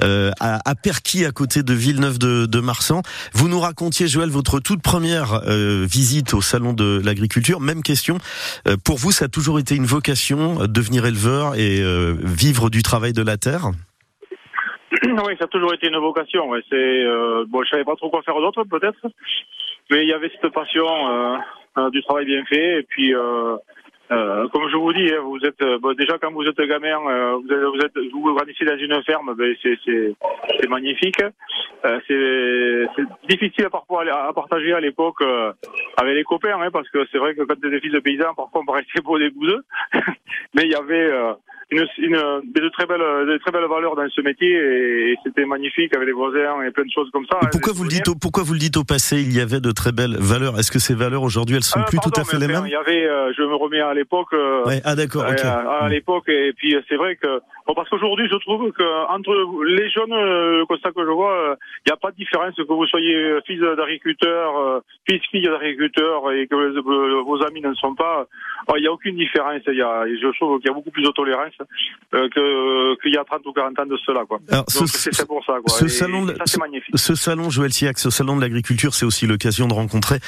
euh, 0.03 0.31
à, 0.39 0.69
à 0.69 0.75
Perquy, 0.75 1.25
à 1.25 1.33
côté 1.33 1.63
de 1.63 1.73
Villeneuve 1.73 2.19
de, 2.19 2.45
de 2.45 2.61
Marsan. 2.61 3.03
Vous 3.33 3.49
nous 3.49 3.61
racontiez, 3.61 4.07
Joël, 4.07 4.29
votre 4.29 4.61
toute 4.61 4.83
première 4.83 5.41
euh, 5.47 5.87
visite 5.91 6.35
au 6.35 6.43
salon 6.43 6.75
de 6.75 7.01
l'agriculture. 7.03 7.61
Même 7.61 7.83
question. 7.83 8.19
Euh, 8.69 8.77
pour 8.85 8.99
vous, 8.99 9.13
ça 9.13 9.25
a 9.25 9.29
toujours 9.29 9.59
été 9.59 9.75
une 9.75 9.87
vocation, 9.87 10.67
devenir 10.67 11.07
éleveur 11.07 11.55
et 11.55 11.83
vivre 12.23 12.69
du 12.69 12.83
travail 12.83 13.13
de 13.13 13.23
la 13.23 13.37
terre? 13.37 13.71
Oui, 15.23 15.37
ça 15.39 15.45
a 15.45 15.49
toujours 15.49 15.75
été 15.75 15.89
une 15.89 15.99
vocation. 15.99 16.49
Ouais. 16.49 16.61
C'est 16.69 16.77
euh, 16.77 17.45
bon, 17.47 17.63
je 17.63 17.71
savais 17.71 17.85
pas 17.85 17.97
trop 17.97 18.11
quoi 18.11 18.23
faire 18.23 18.41
d'autre 18.41 18.65
peut-être, 18.65 18.99
mais 19.91 20.03
il 20.03 20.09
y 20.09 20.13
avait 20.13 20.31
cette 20.31 20.53
passion 20.53 20.87
euh, 20.87 21.37
euh 21.79 21.91
du 21.91 22.03
travail 22.03 22.25
bien 22.25 22.45
fait. 22.45 22.81
Et 22.81 22.83
puis, 22.83 23.13
comme 24.09 24.69
je 24.71 24.77
vous 24.77 24.93
dis, 24.93 25.13
hein, 25.13 25.21
vous 25.23 25.39
êtes 25.45 25.63
déjà 25.97 26.19
quand 26.19 26.33
vous 26.33 26.47
êtes 26.47 26.61
gamin, 26.61 26.99
vous 26.99 27.53
êtes, 27.53 27.61
vous 27.61 27.81
êtes 27.81 28.35
grandissez 28.35 28.65
dans 28.65 28.79
une 28.79 29.03
ferme, 29.05 29.35
ben, 29.35 29.55
c'est 29.63 30.69
magnifique. 30.69 31.23
c'est 31.83 32.87
difficile 33.29 33.69
parfois 33.71 34.05
à, 34.11 34.33
partager 34.33 34.73
à 34.73 34.81
l'époque 34.81 35.23
avec 35.97 36.15
les 36.15 36.25
copains, 36.25 36.61
hein, 36.61 36.71
parce 36.73 36.89
que 36.91 37.07
c'est 37.11 37.19
vrai 37.19 37.35
que 37.35 37.43
quand 37.43 37.59
des 37.61 37.81
fils 37.81 37.93
de 37.93 38.01
paysans, 38.01 38.35
parfois 38.35 38.63
on 38.63 38.67
paraissait 38.67 39.01
beau 39.05 39.19
des 39.19 39.31
bouseux, 39.31 39.65
mais 40.55 40.63
il 40.65 40.71
y 40.71 40.77
avait 40.77 41.11
une, 41.71 41.87
une, 41.99 42.13
de 42.13 42.69
très 42.71 42.87
belles, 42.87 42.99
de 42.99 43.39
très 43.39 43.51
belles 43.51 43.69
valeurs 43.69 43.97
dans 43.97 44.09
ce 44.09 44.21
métier 44.21 44.51
et, 44.51 45.17
c'était 45.25 45.45
magnifique 45.45 45.95
avec 45.95 46.07
les 46.07 46.13
voisins 46.13 46.63
et 46.63 46.71
plein 46.71 46.85
de 46.85 46.91
choses 46.91 47.11
comme 47.13 47.27
ça. 47.31 47.39
pourquoi 47.51 47.73
vous 47.73 47.85
le 47.85 47.89
dites 47.89 48.09
au, 48.09 48.15
pourquoi 48.15 48.43
vous 48.43 48.53
le 48.53 48.59
dites 48.59 48.77
au 48.77 48.85
passé 48.85 49.21
Il 49.21 49.35
y 49.35 49.41
avait 49.41 49.61
de 49.61 49.71
très 49.71 49.93
belles 49.93 50.17
valeurs? 50.19 50.59
Est-ce 50.59 50.71
que 50.71 50.79
ces 50.79 50.95
valeurs 50.95 51.23
aujourd'hui 51.23 51.57
elles 51.57 51.63
sont 51.63 51.81
ah, 51.81 51.87
plus 51.89 51.99
tout 51.99 52.13
à 52.17 52.25
fait 52.25 52.39
les 52.39 52.47
mêmes? 52.47 52.65
Il 52.67 52.73
y 52.73 52.77
avait, 52.77 53.07
euh, 53.07 53.33
je 53.37 53.43
me 53.43 53.55
remets 53.55 53.81
à 53.81 53.95
l'époque. 53.95 54.33
Euh, 54.33 54.65
ouais, 54.65 54.81
ah 54.85 54.95
d'accord. 54.95 55.25
Euh, 55.25 55.35
à, 55.35 55.89
l'époque 55.89 56.29
et 56.29 56.53
puis 56.57 56.77
c'est 56.89 56.97
vrai 56.97 57.17
que 57.17 57.41
parce 57.67 57.89
qu'aujourd'hui, 57.89 58.29
je 58.31 58.37
trouve 58.37 58.71
que 58.73 59.07
entre 59.09 59.33
les 59.65 59.89
jeunes, 59.89 60.11
le 60.11 60.67
constat 60.67 60.93
que 60.93 61.05
je 61.05 61.11
vois, 61.11 61.57
il 61.87 61.89
n'y 61.89 61.93
a 61.93 61.97
pas 61.97 62.11
de 62.11 62.17
différence 62.17 62.55
que 62.55 62.63
vous 62.63 62.87
soyez 62.87 63.39
fils 63.47 63.61
d'agriculteur, 63.61 64.83
fils 65.09 65.23
fille 65.31 65.43
d'agriculteur 65.43 66.31
et 66.33 66.47
que 66.47 67.23
vos 67.23 67.43
amis 67.43 67.63
ne 67.63 67.75
sont 67.75 67.95
pas. 67.95 68.27
Il 68.77 68.83
n'y 68.83 68.87
a 68.87 68.93
aucune 68.93 69.17
différence. 69.17 69.63
Il 69.67 69.79
y 69.79 69.83
a, 69.83 70.05
je 70.07 70.37
trouve 70.37 70.61
qu'il 70.61 70.69
y 70.69 70.71
a 70.71 70.75
beaucoup 70.75 70.91
plus 70.91 71.05
de 71.05 71.11
tolérance 71.11 71.57
que 72.13 72.84
qu'il 73.01 73.15
y 73.15 73.17
a 73.17 73.25
30 73.25 73.47
ou 73.47 73.53
40 73.53 73.79
ans 73.79 73.87
de 73.87 73.97
cela. 74.05 74.23
Quoi. 74.29 74.41
Alors, 74.51 74.65
c'est 74.69 75.27
pour 75.27 75.45
ça. 75.45 75.55
Quoi. 75.65 75.79
Ce 75.79 75.89
salon, 75.89 76.27
ça, 76.27 76.35
c'est 76.47 76.61
magnifique. 76.61 76.99
Ce 76.99 77.15
salon, 77.15 77.51
Joël 77.51 77.73
Siac, 77.73 77.99
ce 77.99 78.11
salon 78.11 78.37
de 78.37 78.41
l'agriculture, 78.41 78.95
c'est 78.95 79.07
aussi 79.07 79.27
l'occasion 79.27 79.69
de 79.69 79.75
rencontrer. 79.75 80.19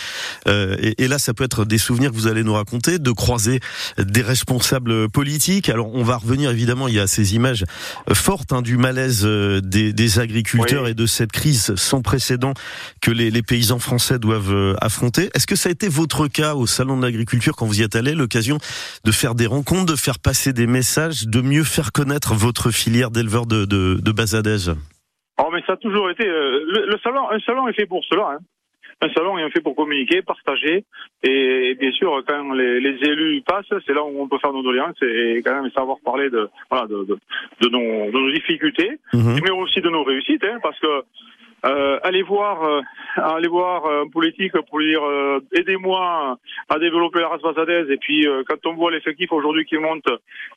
et, 0.46 1.02
et 1.02 1.08
là, 1.08 1.18
ça 1.18 1.34
peut 1.34 1.44
être 1.44 1.64
des 1.64 1.78
souvenirs 1.78 2.10
que 2.10 2.16
vous 2.16 2.26
allez 2.26 2.44
nous 2.44 2.54
raconter, 2.54 2.98
de 2.98 3.10
croiser 3.10 3.60
des 3.98 4.22
responsables 4.22 5.08
politiques. 5.08 5.68
Alors 5.68 5.94
on 5.94 6.02
va 6.02 6.16
revenir 6.16 6.50
évidemment, 6.50 6.88
il 6.88 6.94
y 6.94 7.00
a 7.00 7.06
ces 7.06 7.34
images 7.34 7.64
fortes 8.12 8.52
hein, 8.52 8.62
du 8.62 8.76
malaise 8.76 9.22
euh, 9.24 9.60
des, 9.60 9.92
des 9.92 10.18
agriculteurs 10.18 10.88
et 10.88 10.94
de 10.94 11.06
cette 11.06 11.32
crise 11.32 11.74
sans 11.76 12.02
précédent 12.02 12.54
que 13.00 13.10
les, 13.10 13.30
les 13.30 13.42
paysans 13.42 13.78
français 13.78 14.18
doivent 14.18 14.52
euh, 14.52 14.74
affronter. 14.80 15.30
Est-ce 15.34 15.46
que 15.46 15.56
ça 15.56 15.68
a 15.68 15.72
été 15.72 15.88
votre 15.88 16.28
cas 16.28 16.54
au 16.54 16.66
salon 16.66 16.96
de 16.96 17.02
l'agriculture 17.02 17.56
quand 17.56 17.66
vous 17.66 17.80
y 17.80 17.82
êtes 17.82 17.96
allé, 17.96 18.14
l'occasion 18.14 18.58
de 19.04 19.12
faire 19.12 19.34
des 19.34 19.46
rencontres, 19.46 19.92
de 19.92 19.96
faire 19.96 20.18
passer 20.18 20.52
des 20.52 20.66
messages, 20.66 21.26
de 21.26 21.40
mieux 21.40 21.64
faire 21.64 21.92
connaître 21.92 22.34
votre 22.34 22.55
filière 22.70 23.10
d'éleveurs 23.10 23.46
de, 23.46 23.64
de, 23.64 24.00
de 24.00 24.74
Oh 25.38 25.50
mais 25.52 25.62
ça 25.66 25.74
a 25.74 25.76
toujours 25.76 26.10
été 26.10 26.26
euh, 26.26 26.64
le, 26.66 26.98
salon, 27.02 27.30
un 27.30 27.40
salon 27.40 27.68
est 27.68 27.74
fait 27.74 27.86
pour 27.86 28.04
cela. 28.04 28.36
Hein 28.36 28.38
un 29.02 29.10
salon 29.12 29.38
est 29.38 29.50
fait 29.50 29.60
pour 29.60 29.76
communiquer, 29.76 30.22
partager, 30.22 30.84
et, 31.22 31.74
bien 31.78 31.92
sûr, 31.92 32.22
quand 32.26 32.52
les, 32.52 32.80
les 32.80 32.96
élus 33.06 33.42
passent, 33.42 33.66
c'est 33.86 33.92
là 33.92 34.02
où 34.02 34.22
on 34.22 34.28
peut 34.28 34.38
faire 34.38 34.52
nos 34.52 34.62
doléances 34.62 35.00
et 35.02 35.42
quand 35.44 35.62
même 35.62 35.70
savoir 35.72 35.98
parler 36.04 36.30
de, 36.30 36.48
voilà, 36.70 36.86
de, 36.86 37.04
de, 37.04 37.18
de, 37.60 37.68
nos, 37.68 38.10
de 38.10 38.18
nos, 38.18 38.32
difficultés, 38.32 38.98
mhm. 39.12 39.40
mais 39.42 39.50
aussi 39.50 39.80
de 39.80 39.90
nos 39.90 40.02
réussites, 40.02 40.44
hein, 40.44 40.58
parce 40.62 40.78
que 40.80 40.86
euh, 41.66 41.98
allez 42.02 42.22
voir, 42.22 42.62
euh, 42.62 42.80
allez 43.16 43.48
voir 43.48 43.86
un 43.86 44.08
politique 44.08 44.52
pour 44.68 44.78
lui 44.78 44.90
dire 44.92 45.04
euh, 45.04 45.40
aidez-moi 45.52 46.38
à 46.68 46.78
développer 46.78 47.20
la 47.20 47.28
race 47.28 47.42
vasadaise. 47.42 47.90
Et 47.90 47.96
puis 47.96 48.26
euh, 48.26 48.42
quand 48.46 48.64
on 48.66 48.74
voit 48.74 48.90
l'effectif 48.90 49.32
aujourd'hui 49.32 49.64
qui 49.64 49.76
monte, 49.76 50.08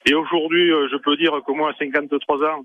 et 0.05 0.13
aujourd'hui 0.13 0.69
je 0.69 0.97
peux 0.97 1.17
dire 1.17 1.39
que 1.45 1.51
moi 1.51 1.71
à 1.71 1.73
53 1.77 2.43
ans, 2.45 2.63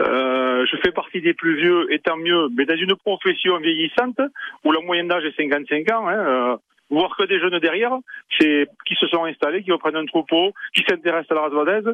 euh, 0.00 0.66
je 0.66 0.76
fais 0.78 0.90
partie 0.90 1.20
des 1.20 1.34
plus 1.34 1.56
vieux, 1.56 1.92
et 1.92 2.00
tant 2.00 2.16
mieux, 2.16 2.48
mais 2.56 2.64
dans 2.64 2.76
une 2.76 2.96
profession 2.96 3.58
vieillissante 3.58 4.20
où 4.64 4.72
la 4.72 4.80
moyenne 4.80 5.08
d'âge 5.08 5.24
est 5.24 5.36
55 5.36 5.90
ans, 5.92 6.08
hein, 6.08 6.16
euh, 6.16 6.56
voir 6.90 7.16
que 7.16 7.24
des 7.24 7.38
jeunes 7.38 7.58
derrière, 7.60 7.92
c'est 8.38 8.66
qui 8.86 8.94
se 8.96 9.06
sont 9.06 9.24
installés, 9.24 9.62
qui 9.62 9.72
reprennent 9.72 9.96
un 9.96 10.06
troupeau, 10.06 10.52
qui 10.74 10.82
s'intéressent 10.88 11.30
à 11.30 11.34
la 11.34 11.64
race 11.64 11.84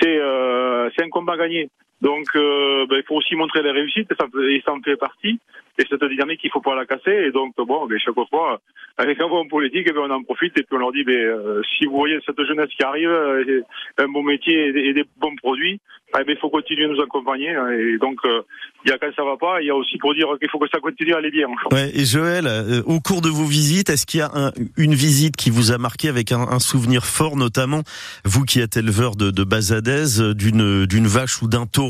c'est 0.00 0.18
euh, 0.18 0.90
c'est 0.96 1.04
un 1.04 1.08
combat 1.08 1.36
gagné. 1.36 1.70
Donc, 2.00 2.26
euh, 2.34 2.86
ben, 2.86 2.96
il 2.96 3.04
faut 3.04 3.16
aussi 3.16 3.34
montrer 3.36 3.62
les 3.62 3.70
réussites, 3.70 4.10
et 4.10 4.14
ça, 4.14 4.26
et 4.42 4.62
ça 4.64 4.72
en 4.72 4.80
fait 4.80 4.96
partie. 4.96 5.38
Et 5.78 5.84
cette 5.88 6.04
dynamique, 6.04 6.40
il 6.42 6.50
faut 6.50 6.60
pas 6.60 6.74
la 6.74 6.86
casser. 6.86 7.26
Et 7.26 7.32
donc, 7.32 7.54
bon, 7.56 7.86
ben, 7.86 7.98
chaque 7.98 8.14
fois, 8.14 8.60
avec 8.96 9.20
un 9.20 9.28
bon 9.28 9.46
politique, 9.46 9.92
ben, 9.92 10.00
on 10.08 10.10
en 10.10 10.22
profite 10.22 10.56
et 10.58 10.62
puis 10.62 10.76
on 10.76 10.78
leur 10.78 10.92
dit, 10.92 11.04
ben, 11.04 11.14
euh, 11.14 11.62
si 11.76 11.84
vous 11.84 11.96
voyez 11.96 12.18
cette 12.24 12.42
jeunesse 12.44 12.70
qui 12.76 12.82
arrive, 12.82 13.10
euh, 13.10 13.60
un 13.98 14.08
bon 14.08 14.22
métier 14.22 14.68
et 14.68 14.94
des, 14.94 15.04
bons 15.20 15.36
produits, 15.36 15.80
eh 16.18 16.24
ben, 16.24 16.32
il 16.32 16.38
faut 16.38 16.48
continuer 16.48 16.84
à 16.84 16.88
nous 16.88 17.00
accompagner. 17.02 17.50
Et 17.50 17.98
donc, 17.98 18.18
euh, 18.24 18.40
il 18.84 18.90
y 18.90 18.92
a 18.92 18.98
quand 18.98 19.10
ça 19.14 19.24
va 19.24 19.36
pas, 19.36 19.60
il 19.60 19.66
y 19.66 19.70
a 19.70 19.74
aussi 19.74 19.98
pour 19.98 20.14
dire 20.14 20.28
qu'il 20.40 20.48
faut 20.48 20.58
que 20.58 20.68
ça 20.72 20.80
continue 20.80 21.12
à 21.12 21.18
aller 21.18 21.30
bien. 21.30 21.48
Ouais, 21.72 21.90
et 21.94 22.06
Joël, 22.06 22.46
au 22.86 23.00
cours 23.00 23.20
de 23.20 23.28
vos 23.28 23.44
visites, 23.44 23.90
est-ce 23.90 24.06
qu'il 24.06 24.20
y 24.20 24.22
a 24.22 24.30
une 24.78 24.94
visite 24.94 25.36
qui 25.36 25.50
vous 25.50 25.72
a 25.72 25.78
marqué 25.78 26.08
avec 26.08 26.32
un, 26.32 26.58
souvenir 26.58 27.04
fort, 27.04 27.36
notamment 27.36 27.82
vous 28.24 28.44
qui 28.44 28.60
êtes 28.60 28.78
éleveur 28.78 29.14
de, 29.14 29.30
de 29.30 29.44
Bazadez, 29.44 30.34
d'une 30.34 31.06
vache 31.06 31.42
ou 31.42 31.48
d'un 31.48 31.66
taureau 31.66 31.85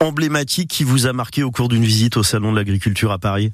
emblématique 0.00 0.70
qui 0.70 0.84
vous 0.84 1.06
a 1.06 1.12
marqué 1.12 1.42
au 1.42 1.50
cours 1.50 1.68
d'une 1.68 1.82
visite 1.82 2.16
au 2.16 2.22
salon 2.22 2.52
de 2.52 2.56
l'agriculture 2.56 3.12
à 3.12 3.18
Paris? 3.18 3.52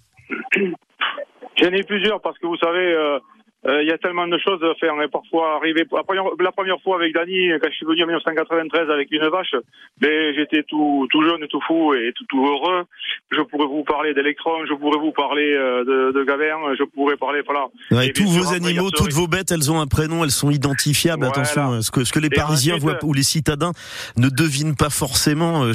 J'en 1.61 1.73
ai 1.73 1.83
plusieurs 1.83 2.21
parce 2.21 2.39
que 2.39 2.47
vous 2.47 2.57
savez, 2.57 2.79
euh, 2.79 3.19
euh, 3.67 3.83
il 3.83 3.89
y 3.89 3.93
a 3.93 3.99
tellement 3.99 4.27
de 4.27 4.39
choses 4.39 4.63
à 4.65 4.75
faire. 4.77 4.95
On 4.95 5.03
est 5.03 5.09
parfois 5.09 5.57
arrivé 5.57 5.85
la 5.93 6.03
première, 6.03 6.25
la 6.39 6.53
première 6.53 6.81
fois 6.81 6.97
avec 6.97 7.13
Dany, 7.13 7.51
quand 7.61 7.69
je 7.71 7.77
suis 7.77 7.87
venu 7.87 8.05
en 8.05 8.07
1993 8.07 8.91
avec 8.91 9.11
une 9.13 9.29
vache, 9.29 9.55
mais 10.01 10.35
j'étais 10.35 10.63
tout, 10.63 11.07
tout 11.11 11.23
jeune, 11.23 11.47
tout 11.49 11.61
fou 11.67 11.93
et 11.95 12.13
tout, 12.17 12.25
tout 12.29 12.47
heureux. 12.47 12.85
Je 13.31 13.43
pourrais 13.43 13.67
vous 13.67 13.85
parler 13.85 14.15
d'électrons, 14.15 14.65
je 14.67 14.75
pourrais 14.75 14.99
vous 14.99 15.13
parler 15.13 15.53
euh, 15.53 15.85
de, 15.85 16.13
de 16.19 16.25
Gavin, 16.25 16.75
je 16.79 16.85
pourrais 16.85 17.17
parler, 17.17 17.43
voilà. 17.45 17.67
Ouais, 17.91 18.13
tous 18.13 18.25
vos 18.25 18.55
animaux, 18.55 18.91
toutes 18.91 19.13
vos 19.13 19.27
bêtes, 19.27 19.51
elles 19.51 19.71
ont 19.71 19.81
un 19.81 19.87
prénom, 19.87 20.25
elles 20.25 20.31
sont 20.31 20.51
identifiables. 20.51 21.27
Attention, 21.27 21.83
ce 21.83 21.91
que, 21.91 22.05
ce 22.05 22.13
que 22.13 22.19
les 22.19 22.31
Parisiens 22.31 22.79
voient 22.79 22.99
ou 23.03 23.13
les 23.13 23.23
citadins 23.23 23.73
ne 24.17 24.29
devinent 24.31 24.77
pas 24.77 24.91
forcément. 24.91 25.65
Euh, 25.65 25.73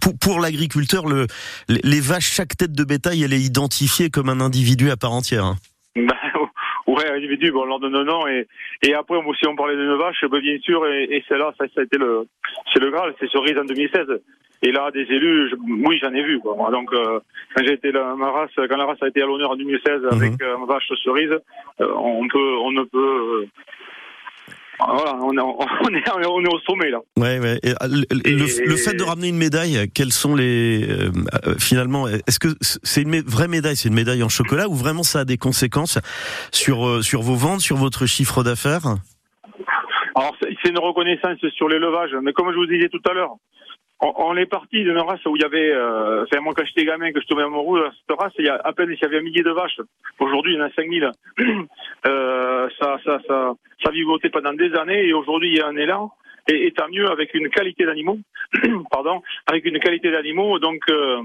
pour, 0.00 0.18
pour 0.18 0.40
l'agriculteur, 0.40 1.06
le, 1.06 1.26
les 1.68 2.00
vaches, 2.00 2.32
chaque 2.32 2.56
tête 2.56 2.72
de 2.72 2.84
bétail, 2.84 3.22
elle 3.22 3.32
est 3.32 3.40
identifiée 3.40 4.10
comme 4.10 4.28
un 4.28 4.40
individu 4.40 4.90
à 4.90 4.96
part 4.96 5.12
entière. 5.12 5.44
Hein. 5.44 5.56
Bah, 5.96 6.14
Ouais, 6.86 7.10
individu, 7.10 7.50
bon, 7.50 7.62
on 7.62 7.66
leur 7.66 7.80
donne 7.80 7.96
un 7.96 8.04
nom 8.04 8.26
et, 8.28 8.46
et 8.82 8.94
après, 8.94 9.18
si 9.38 9.48
on 9.48 9.56
parlait 9.56 9.76
d'une 9.76 9.96
vache, 9.96 10.24
ben, 10.30 10.40
bien 10.40 10.58
sûr, 10.60 10.86
et, 10.86 11.04
et 11.10 11.24
celle-là, 11.28 11.52
ça, 11.58 11.64
ça 11.74 11.80
a 11.80 11.84
été 11.84 11.98
le, 11.98 12.26
c'est 12.72 12.80
le 12.80 12.90
Graal, 12.90 13.14
c'est 13.18 13.28
Cerise 13.28 13.58
en 13.58 13.64
2016. 13.64 14.06
Et 14.62 14.72
là, 14.72 14.90
des 14.90 15.02
élus, 15.02 15.52
oui, 15.84 15.98
j'en 16.02 16.14
ai 16.14 16.22
vu, 16.22 16.38
quoi. 16.40 16.56
Donc, 16.70 16.92
euh, 16.92 17.20
quand 17.54 17.62
j'ai 17.64 17.74
été 17.74 17.92
la, 17.92 18.14
ma 18.14 18.30
race, 18.30 18.50
quand 18.56 18.76
la 18.76 18.86
race 18.86 19.02
a 19.02 19.08
été 19.08 19.20
à 19.22 19.26
l'honneur 19.26 19.50
en 19.50 19.56
2016 19.56 20.00
mhm. 20.00 20.08
avec 20.12 20.42
euh, 20.42 20.56
ma 20.58 20.66
vache 20.66 20.90
Cerise, 21.04 21.38
euh, 21.80 21.92
on 21.94 22.26
peut, 22.28 22.56
on 22.62 22.70
ne 22.70 22.82
peut, 22.84 23.46
voilà, 24.78 25.16
on 25.22 25.32
est, 25.32 25.40
on 25.40 25.94
est, 25.94 26.26
on 26.26 26.44
est 26.44 26.54
au 26.54 26.58
sommet 26.60 26.90
là. 26.90 26.98
Ouais, 27.16 27.38
ouais. 27.38 27.58
Et, 27.62 27.70
euh, 27.70 27.88
le, 27.88 28.68
le, 28.68 28.76
fait 28.76 28.94
de 28.94 29.02
ramener 29.02 29.28
une 29.28 29.36
médaille, 29.36 29.88
quels 29.94 30.12
sont 30.12 30.34
les 30.34 30.86
euh, 30.88 31.10
euh, 31.46 31.54
finalement 31.58 32.08
Est-ce 32.08 32.38
que 32.38 32.48
c'est 32.60 33.02
une 33.02 33.20
vraie 33.20 33.48
médaille 33.48 33.76
C'est 33.76 33.88
une 33.88 33.94
médaille 33.94 34.22
en 34.22 34.28
chocolat 34.28 34.68
ou 34.68 34.74
vraiment 34.74 35.02
ça 35.02 35.20
a 35.20 35.24
des 35.24 35.38
conséquences 35.38 35.98
sur 36.52 37.02
sur 37.02 37.22
vos 37.22 37.34
ventes, 37.34 37.60
sur 37.60 37.76
votre 37.76 38.06
chiffre 38.06 38.42
d'affaires? 38.42 38.96
Alors 40.14 40.34
c'est 40.40 40.70
une 40.70 40.78
reconnaissance 40.78 41.38
sur 41.56 41.68
l'élevage, 41.68 42.10
mais 42.22 42.32
comme 42.32 42.50
je 42.50 42.56
vous 42.56 42.66
disais 42.66 42.88
tout 42.88 43.02
à 43.08 43.12
l'heure, 43.12 43.36
on, 44.00 44.36
est 44.36 44.46
parti 44.46 44.82
d'une 44.82 44.98
race 44.98 45.24
où 45.24 45.36
il 45.36 45.42
y 45.42 45.44
avait, 45.44 45.70
euh, 45.72 46.24
enfin 46.24 46.40
moi 46.40 46.52
quand 46.54 46.64
j'étais 46.66 46.84
gamin, 46.84 47.12
que 47.12 47.20
je 47.20 47.26
tombais 47.26 47.42
amoureux 47.42 47.80
de 47.80 47.90
cette 48.06 48.18
race, 48.18 48.32
il 48.38 48.44
y 48.44 48.48
a 48.48 48.60
à 48.62 48.72
peine 48.72 48.90
il 48.90 48.98
y 49.00 49.04
avait 49.04 49.18
un 49.18 49.22
millier 49.22 49.42
de 49.42 49.50
vaches. 49.50 49.80
Aujourd'hui 50.18 50.54
il 50.54 50.58
y 50.58 50.62
en 50.62 50.66
a 50.66 50.70
5000. 50.70 51.10
euh, 52.06 52.68
ça, 52.78 52.98
ça, 53.04 53.18
ça, 53.26 53.54
ça 53.82 53.90
vivotait 53.90 54.28
pendant 54.28 54.52
des 54.52 54.74
années 54.74 55.06
et 55.06 55.12
aujourd'hui 55.12 55.50
il 55.50 55.58
y 55.58 55.60
a 55.60 55.66
un 55.66 55.76
élan. 55.76 56.12
Et, 56.48 56.66
et 56.66 56.72
tant 56.72 56.88
mieux 56.88 57.10
avec 57.10 57.34
une 57.34 57.48
qualité 57.48 57.86
d'animaux, 57.86 58.18
pardon, 58.90 59.22
avec 59.46 59.64
une 59.64 59.78
qualité 59.78 60.10
d'animaux. 60.10 60.58
Donc 60.58 60.82
euh, 60.90 61.22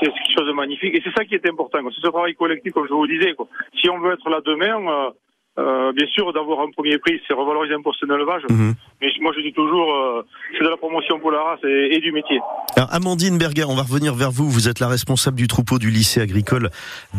c'est 0.00 0.12
quelque 0.12 0.32
chose 0.36 0.46
de 0.46 0.52
magnifique 0.52 0.94
et 0.94 1.02
c'est 1.04 1.14
ça 1.16 1.24
qui 1.24 1.34
est 1.34 1.48
important. 1.48 1.78
C'est 1.90 2.00
ce 2.00 2.08
travail 2.08 2.34
collectif 2.34 2.72
comme 2.72 2.88
je 2.88 2.92
vous 2.92 3.06
disais. 3.06 3.34
Quoi. 3.34 3.46
Si 3.80 3.88
on 3.88 4.00
veut 4.00 4.14
être 4.14 4.28
là 4.28 4.40
demain. 4.44 5.12
Euh, 5.58 5.74
euh, 5.84 5.92
bien 5.92 6.06
sûr, 6.06 6.32
d'avoir 6.32 6.60
un 6.60 6.70
premier 6.70 6.98
prix, 6.98 7.20
c'est 7.26 7.34
revaloriser 7.34 7.74
un 7.74 7.82
poste 7.82 8.04
d'élevage. 8.06 8.42
Mhm. 8.48 8.74
Mais 9.00 9.08
moi, 9.20 9.32
je 9.36 9.42
dis 9.42 9.52
toujours, 9.52 9.92
euh, 9.92 10.22
c'est 10.52 10.64
de 10.64 10.68
la 10.68 10.76
promotion 10.76 11.18
pour 11.18 11.30
la 11.30 11.42
race 11.42 11.60
et, 11.64 11.98
du 12.00 12.12
métier. 12.12 12.40
Alors, 12.76 12.92
Amandine 12.92 13.38
Berger, 13.38 13.64
on 13.64 13.74
va 13.74 13.82
revenir 13.82 14.14
vers 14.14 14.30
vous. 14.30 14.48
Vous 14.50 14.68
êtes 14.68 14.80
la 14.80 14.88
responsable 14.88 15.36
du 15.36 15.46
troupeau 15.46 15.78
du 15.78 15.90
lycée 15.90 16.20
agricole 16.20 16.70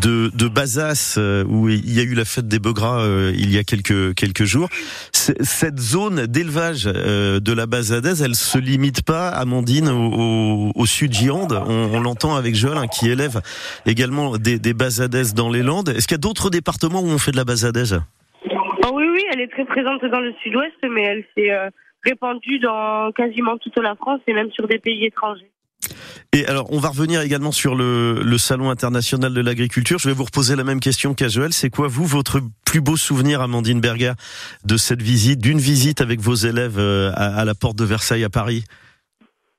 de, 0.01 0.31
de 0.33 0.47
Bazas, 0.47 1.15
euh, 1.17 1.43
où 1.47 1.69
il 1.69 1.93
y 1.93 1.99
a 1.99 2.03
eu 2.03 2.13
la 2.13 2.25
fête 2.25 2.47
des 2.47 2.59
Begras 2.59 3.05
il 3.33 3.53
y 3.53 3.57
a 3.57 3.63
quelques, 3.63 4.13
quelques 4.15 4.43
jours. 4.43 4.69
Cette 5.11 5.79
zone 5.79 6.27
d'élevage 6.27 6.85
de 6.85 7.53
la 7.53 7.65
Bazadaise, 7.65 8.21
elle 8.21 8.35
se 8.35 8.57
limite 8.57 9.03
pas, 9.03 9.29
Amandine, 9.29 9.89
au, 9.89 10.71
au, 10.75 10.85
sud 10.85 11.13
Gironde? 11.13 11.61
On, 11.67 11.89
on 11.93 11.99
l'entend 11.99 12.35
avec 12.35 12.55
Joël, 12.55 12.77
hein, 12.77 12.87
qui 12.87 13.09
élève 13.09 13.41
également 13.85 14.37
des, 14.37 14.59
des 14.59 14.73
Bazadaises 14.73 15.33
dans 15.33 15.49
les 15.49 15.63
Landes. 15.63 15.89
Est-ce 15.89 16.07
qu'il 16.07 16.15
y 16.15 16.19
a 16.19 16.19
d'autres 16.19 16.49
départements 16.49 17.01
où 17.01 17.07
on 17.07 17.17
fait 17.17 17.31
de 17.31 17.37
la 17.37 17.45
Bazadaise? 17.45 18.01
Oh 18.87 18.91
oui, 18.93 19.05
oui, 19.09 19.23
elle 19.31 19.41
est 19.41 19.47
très 19.47 19.65
présente 19.65 20.05
dans 20.05 20.19
le 20.19 20.31
sud-ouest, 20.43 20.75
mais 20.87 21.01
elle 21.01 21.25
s'est 21.35 21.51
euh, 21.51 21.69
répandue 22.03 22.59
dans 22.59 23.11
quasiment 23.13 23.57
toute 23.57 23.77
la 23.79 23.95
France 23.95 24.21
et 24.27 24.33
même 24.33 24.51
sur 24.51 24.67
des 24.67 24.77
pays 24.77 25.05
étrangers. 25.05 25.49
Et 26.33 26.45
alors, 26.45 26.71
on 26.71 26.77
va 26.77 26.89
revenir 26.89 27.21
également 27.21 27.51
sur 27.51 27.73
le, 27.73 28.21
le 28.23 28.37
Salon 28.37 28.69
international 28.69 29.33
de 29.33 29.41
l'agriculture. 29.41 29.97
Je 29.97 30.09
vais 30.09 30.13
vous 30.13 30.25
reposer 30.25 30.55
la 30.55 30.63
même 30.63 30.79
question 30.79 31.15
qu'à 31.15 31.29
Joël. 31.29 31.51
C'est 31.51 31.71
quoi, 31.71 31.87
vous, 31.87 32.05
votre 32.05 32.41
plus 32.65 32.81
beau 32.81 32.95
souvenir, 32.95 33.41
Amandine 33.41 33.81
Berger, 33.81 34.13
de 34.65 34.77
cette 34.77 35.01
visite, 35.01 35.39
d'une 35.39 35.57
visite 35.57 36.01
avec 36.01 36.19
vos 36.19 36.35
élèves 36.35 36.77
euh, 36.77 37.11
à, 37.15 37.43
la 37.43 37.55
porte 37.55 37.77
de 37.77 37.85
Versailles 37.85 38.23
à 38.23 38.29
Paris? 38.29 38.65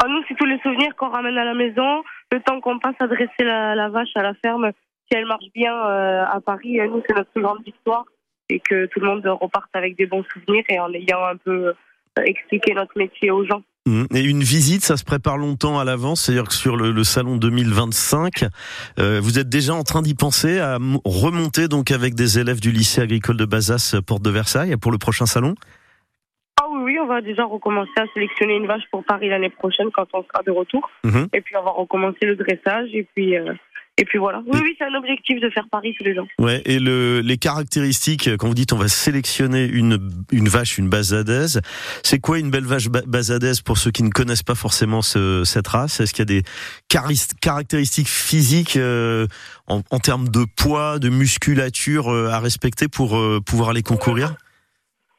Oh, 0.04 0.08
Nous, 0.08 0.22
c'est 0.28 0.36
tous 0.36 0.46
les 0.46 0.60
souvenirs 0.60 0.94
qu'on 0.96 1.08
ramène 1.08 1.36
à 1.36 1.44
la 1.44 1.54
maison, 1.54 2.02
le 2.30 2.40
temps 2.40 2.60
qu'on 2.60 2.78
passe 2.78 2.96
à 3.00 3.08
dresser 3.08 3.42
la, 3.42 3.74
la, 3.74 3.88
vache 3.88 4.14
à 4.14 4.22
la 4.22 4.34
ferme. 4.34 4.70
Si 5.10 5.18
elle 5.18 5.26
marche 5.26 5.46
bien 5.54 5.74
euh, 5.74 6.24
à 6.30 6.40
Paris, 6.40 6.78
nous, 6.88 7.02
c'est 7.08 7.16
notre 7.16 7.30
plus 7.30 7.42
grande 7.42 7.64
victoire 7.64 8.04
et 8.48 8.60
que 8.60 8.86
tout 8.86 9.00
le 9.00 9.06
monde 9.06 9.26
reparte 9.26 9.70
avec 9.74 9.96
des 9.96 10.06
bons 10.06 10.24
souvenirs 10.32 10.64
et 10.68 10.78
en 10.78 10.92
ayant 10.92 11.24
un 11.24 11.36
peu 11.36 11.68
euh, 11.68 12.22
expliqué 12.24 12.74
notre 12.74 12.96
métier 12.96 13.30
aux 13.30 13.44
gens. 13.44 13.62
Mmh. 13.86 14.04
Et 14.14 14.24
une 14.24 14.42
visite, 14.42 14.82
ça 14.82 14.96
se 14.96 15.04
prépare 15.04 15.38
longtemps 15.38 15.78
à 15.78 15.84
l'avance, 15.84 16.22
c'est-à-dire 16.22 16.48
que 16.48 16.54
sur 16.54 16.76
le, 16.76 17.04
salon 17.04 17.36
2025, 17.36 18.44
euh, 18.98 19.20
vous 19.22 19.38
êtes 19.38 19.48
déjà 19.48 19.74
en 19.74 19.84
train 19.84 20.02
d'y 20.02 20.14
penser 20.14 20.58
à 20.58 20.78
remonter 21.04 21.68
donc 21.68 21.92
avec 21.92 22.14
des 22.14 22.40
élèves 22.40 22.60
du 22.60 22.72
lycée 22.72 23.00
agricole 23.00 23.36
de 23.36 23.44
Bazas, 23.44 23.96
porte 24.04 24.22
de 24.22 24.30
Versailles, 24.30 24.76
pour 24.76 24.90
le 24.90 24.98
prochain 24.98 25.26
salon? 25.26 25.54
Ah 26.60 26.64
oui, 26.70 26.80
oui, 26.84 26.98
on 26.98 27.06
va 27.06 27.20
déjà 27.20 27.44
recommencer 27.44 27.92
à 27.96 28.06
sélectionner 28.14 28.56
une 28.56 28.66
vache 28.66 28.84
pour 28.90 29.04
Paris 29.04 29.28
l'année 29.28 29.50
prochaine 29.50 29.90
quand 29.92 30.06
on 30.14 30.22
sera 30.24 30.42
de 30.44 30.50
retour. 30.50 30.90
Mhm. 31.04 31.28
Et 31.32 31.40
puis 31.40 31.54
on 31.56 31.62
va 31.62 31.70
recommencer 31.70 32.24
le 32.24 32.34
dressage 32.34 32.88
et 32.92 33.06
puis 33.14 33.36
euh, 33.36 33.52
et 33.98 34.04
puis 34.04 34.18
voilà. 34.18 34.42
Oui, 34.46 34.60
oui, 34.62 34.74
c'est 34.78 34.84
un 34.84 34.94
objectif 34.94 35.40
de 35.40 35.48
faire 35.50 35.66
Paris 35.70 35.94
tous 35.98 36.04
les 36.04 36.18
ans. 36.18 36.28
Ouais, 36.38 36.62
et 36.66 36.78
le, 36.78 37.20
les 37.20 37.38
caractéristiques, 37.38 38.28
quand 38.36 38.48
vous 38.48 38.54
dites 38.54 38.72
on 38.72 38.76
va 38.76 38.88
sélectionner 38.88 39.64
une, 39.64 39.98
une 40.30 40.48
vache, 40.48 40.78
une 40.78 40.88
bazadaise, 40.88 41.60
c'est 42.02 42.20
quoi 42.20 42.38
une 42.38 42.50
belle 42.50 42.64
vache 42.64 42.88
ba- 42.88 43.02
bazadaise 43.06 43.60
pour 43.62 43.78
ceux 43.78 43.90
qui 43.90 44.02
ne 44.02 44.10
connaissent 44.10 44.42
pas 44.42 44.54
forcément 44.54 45.02
ce, 45.02 45.44
cette 45.44 45.66
race? 45.68 46.00
Est-ce 46.00 46.12
qu'il 46.12 46.30
y 46.30 46.36
a 46.36 46.40
des 46.40 46.42
caractéristiques 47.40 48.08
physiques 48.08 48.76
euh, 48.76 49.26
en, 49.66 49.82
en 49.90 49.98
termes 49.98 50.28
de 50.28 50.44
poids, 50.56 50.98
de 50.98 51.08
musculature 51.08 52.12
euh, 52.12 52.28
à 52.30 52.40
respecter 52.40 52.88
pour 52.88 53.16
euh, 53.16 53.40
pouvoir 53.44 53.70
aller 53.70 53.82
concourir? 53.82 54.36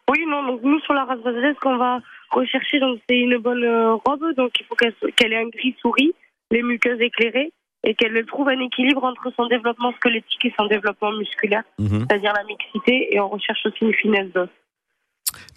Oui, 0.09 0.19
non, 0.27 0.45
donc 0.45 0.61
nous 0.63 0.79
sur 0.81 0.93
la 0.93 1.03
race 1.05 1.19
vasalaise 1.19 1.55
qu'on 1.61 1.77
va 1.77 1.99
rechercher, 2.31 2.79
donc 2.79 2.99
c'est 3.09 3.17
une 3.17 3.37
bonne 3.37 3.65
robe, 4.05 4.35
donc 4.37 4.51
il 4.59 4.65
faut 4.65 4.75
qu'elle 4.75 4.93
qu'elle 5.15 5.33
ait 5.33 5.41
un 5.41 5.49
gris 5.49 5.75
souris, 5.81 6.13
les 6.51 6.61
muqueuses 6.61 7.01
éclairées 7.01 7.51
et 7.87 7.95
qu'elle 7.95 8.25
trouve 8.25 8.49
un 8.49 8.59
équilibre 8.59 9.05
entre 9.05 9.31
son 9.37 9.47
développement 9.47 9.93
squelettique 9.93 10.43
et 10.43 10.53
son 10.57 10.65
développement 10.67 11.11
musculaire, 11.13 11.63
Mhm. 11.79 12.05
c'est-à-dire 12.09 12.33
la 12.33 12.43
mixité, 12.43 13.15
et 13.15 13.19
on 13.21 13.29
recherche 13.29 13.65
aussi 13.65 13.77
une 13.81 13.93
finesse 13.93 14.29
d'os. 14.33 14.49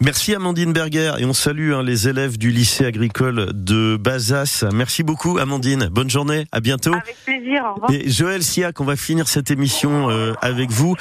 Merci 0.01 0.33
Amandine 0.35 0.73
Berger 0.73 1.13
et 1.19 1.25
on 1.25 1.33
salue 1.33 1.73
hein, 1.73 1.83
les 1.83 2.07
élèves 2.07 2.37
du 2.37 2.51
lycée 2.51 2.85
agricole 2.85 3.51
de 3.53 3.97
Bazas. 3.97 4.65
Merci 4.73 5.03
beaucoup 5.03 5.37
Amandine, 5.37 5.89
bonne 5.91 6.09
journée, 6.09 6.47
à 6.51 6.59
bientôt. 6.59 6.93
Avec 6.93 7.15
plaisir, 7.23 7.63
au 7.69 7.73
revoir. 7.75 7.91
Et 7.91 8.09
Joël 8.09 8.41
Siac, 8.43 8.79
on 8.81 8.85
va 8.85 8.95
finir 8.95 9.27
cette 9.27 9.51
émission 9.51 10.09
euh, 10.09 10.33
avec 10.41 10.71
vous, 10.71 10.95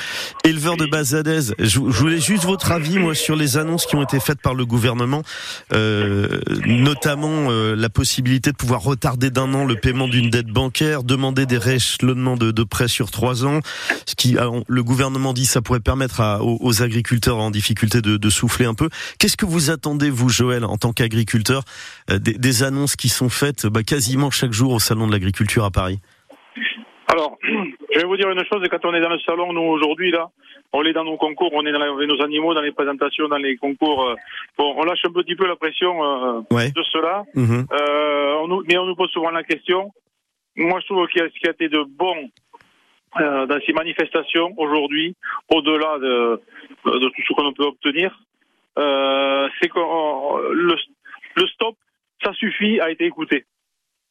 éleveur 0.45 0.77
de 0.77 0.87
Bazadez. 0.87 1.41
Je, 1.59 1.67
je 1.69 1.79
voulais 1.79 2.21
juste 2.21 2.45
votre 2.45 2.73
avis, 2.73 2.99
moi, 2.99 3.15
sur 3.15 3.37
les 3.37 3.57
annonces 3.57 3.87
qui 3.87 3.97
ont 3.97 4.03
été 4.03 4.21
faites 4.21 4.41
par 4.43 4.55
le 4.55 4.67
gouvernement, 4.67 5.23
euh, 5.73 6.41
notamment 6.67 7.47
euh, 7.51 7.75
la 7.75 7.89
possibilité 7.89 8.51
de 8.53 8.57
pouvoir 8.57 8.83
retarder 8.83 9.31
d'un 9.31 9.53
an 9.55 9.65
le 9.65 9.77
paiement 9.77 10.09
d'une 10.09 10.31
dette 10.31 10.49
bancaire, 10.49 11.03
demander 11.03 11.47
des 11.47 11.59
rééchelonnements 11.59 12.37
de, 12.37 12.51
de 12.51 12.63
prêts 12.65 12.89
sur 12.89 13.11
trois 13.11 13.45
ans. 13.47 13.61
Ce 14.07 14.15
qui, 14.15 14.37
alors, 14.39 14.63
le 14.69 14.83
gouvernement 14.85 15.33
dit, 15.33 15.47
ça 15.47 15.63
pourrait 15.63 15.81
permettre 15.81 16.21
à- 16.21 16.43
aux, 16.43 16.59
aux 16.61 16.83
agriculteurs 16.83 17.39
en 17.39 17.51
difficulté 17.51 18.03
de, 18.03 18.17
de 18.17 18.31
souffler 18.31 18.60
un 18.67 18.75
peu. 18.75 18.89
Qu'est-ce 19.19 19.37
que 19.37 19.47
vous 19.47 19.71
attendez, 19.71 20.11
vous, 20.11 20.29
Joël, 20.29 20.65
en 20.65 20.77
tant 20.77 20.93
qu'agriculteur, 20.93 21.63
euh, 22.11 22.19
des, 22.19 22.35
des 22.35 22.63
annonces 22.63 22.97
qui 22.97 23.09
sont 23.09 23.29
faites 23.29 23.67
bah, 23.67 23.83
quasiment 23.83 24.31
chaque 24.31 24.53
jour 24.53 24.73
au 24.73 24.79
salon 24.79 25.07
de 25.07 25.13
l'agriculture 25.13 25.65
à 25.65 25.71
Paris? 25.71 25.99
Alors, 27.13 27.39
je 27.43 27.99
vais 27.99 28.05
vous 28.07 28.17
dire 28.17 28.31
une 28.31 28.45
chose, 28.45 28.63
quand 28.71 28.85
on 28.85 28.95
est 28.95 29.01
dans 29.01 29.09
le 29.09 29.19
salon, 29.21 29.53
nous 29.53 29.61
aujourd'hui 29.63 30.11
là, 30.11 30.29
on 30.73 30.85
est 30.85 30.93
dans 30.93 31.05
nos 31.05 31.17
concours, 31.17 31.51
on 31.53 31.67
est 31.67 31.73
dans 31.73 31.81
nos 32.07 32.23
animaux, 32.23 32.55
dans 32.55 32.61
les 32.61 32.71
présentations, 32.71 33.27
dans 33.29 33.37
les 33.39 33.57
concours. 33.57 34.05
euh, 34.05 34.15
bon, 34.57 34.75
on 34.77 34.85
lâche 34.85 35.01
un 35.05 35.13
petit 35.13 35.35
peu 35.35 35.47
la 35.49 35.57
pression 35.57 36.05
euh, 36.05 36.41
Ouais. 36.53 36.71
de 36.71 36.83
cela, 36.93 37.25
Mhm. 37.35 37.67
euh, 37.73 38.35
on 38.43 38.47
nous, 38.49 38.63
mais 38.69 38.79
on 38.79 38.87
nous 38.87 38.95
pose 38.95 39.11
souvent 39.11 39.31
la 39.31 39.43
question. 39.43 39.91
Moi, 40.57 40.79
je 40.81 40.87
trouve 40.87 41.07
qu'il 41.09 41.21
y 41.23 41.25
a 41.25 41.29
ce 41.29 41.39
qui 41.41 41.49
a 41.49 41.51
été 41.51 41.69
de 41.69 41.83
bon 41.83 42.31
euh, 43.21 43.47
dans 43.47 43.59
ces 43.67 43.73
manifestations 43.73 44.55
aujourd'hui, 44.57 45.17
au-delà 45.53 45.99
de, 45.99 46.41
de 46.87 47.09
tout 47.09 47.23
ce 47.29 47.33
qu'on 47.35 47.53
peut 47.53 47.65
obtenir, 47.65 48.17
c'est 48.77 49.69
que 49.69 49.79
euh, 49.79 50.53
le, 50.55 50.75
le 51.37 51.47
stop, 51.49 51.77
ça 52.25 52.33
suffit, 52.35 52.81
a 52.81 52.91
été 52.91 53.05
écouté, 53.07 53.45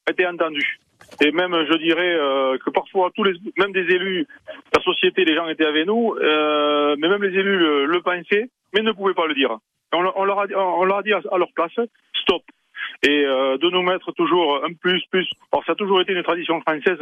a 0.08 0.12
été 0.12 0.26
entendu. 0.28 0.80
Et 1.22 1.32
même, 1.32 1.54
je 1.70 1.78
dirais 1.78 2.16
euh, 2.16 2.58
que 2.58 2.70
parfois, 2.70 3.10
tous 3.16 3.24
les, 3.24 3.34
même 3.58 3.72
des 3.72 3.88
élus, 3.94 4.28
la 4.76 4.82
société, 4.84 5.26
les 5.26 5.36
gens 5.36 5.48
étaient 5.48 5.66
avec 5.66 5.88
nous, 5.88 6.14
euh, 6.16 6.96
mais 7.00 7.08
même 7.10 7.24
les 7.24 7.38
élus 7.40 7.58
le, 7.58 7.86
le 7.86 8.02
pensaient, 8.02 8.50
mais 8.74 8.82
ne 8.82 8.92
pouvaient 8.92 9.14
pas 9.14 9.28
le 9.28 9.34
dire. 9.34 9.58
On, 9.92 10.02
leur- 10.02 10.18
a, 10.40 10.46
on 10.56 10.84
leur 10.86 10.98
a 10.98 11.04
dit 11.04 11.14
à, 11.14 11.22
leur 11.38 11.52
place, 11.54 11.74
stop. 12.14 12.44
Et 13.04 13.26
euh, 13.26 13.58
de 13.58 13.70
nous 13.70 13.82
mettre 13.82 14.12
toujours 14.12 14.64
un 14.64 14.74
plus, 14.74 15.04
plus. 15.10 15.28
Alors, 15.52 15.66
ça 15.66 15.72
a 15.72 15.76
toujours 15.76 16.02
été 16.02 16.14
une 16.14 16.24
tradition 16.24 16.62
française 16.62 17.00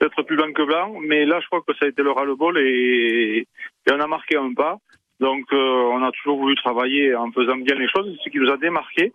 d'être 0.00 0.22
plus 0.22 0.36
blanc 0.36 0.52
que 0.52 0.62
blanc, 0.62 0.94
mais 1.00 1.24
là, 1.26 1.40
je 1.40 1.46
crois 1.46 1.60
que 1.60 1.74
ça 1.74 1.84
a 1.84 1.88
été 1.88 2.02
le 2.02 2.10
ras-le-bol 2.10 2.58
et 2.58 3.46
on 3.92 4.00
a 4.00 4.06
marqué 4.06 4.36
un 4.36 4.54
pas. 4.54 4.78
Donc, 5.20 5.44
euh, 5.52 5.56
on 5.94 6.02
a 6.02 6.10
toujours 6.12 6.38
voulu 6.38 6.54
travailler 6.56 7.14
en 7.14 7.30
faisant 7.32 7.56
bien 7.56 7.74
les 7.76 7.88
choses, 7.88 8.16
ce 8.24 8.30
qui 8.30 8.38
nous 8.38 8.50
a 8.50 8.56
démarqué. 8.56 9.12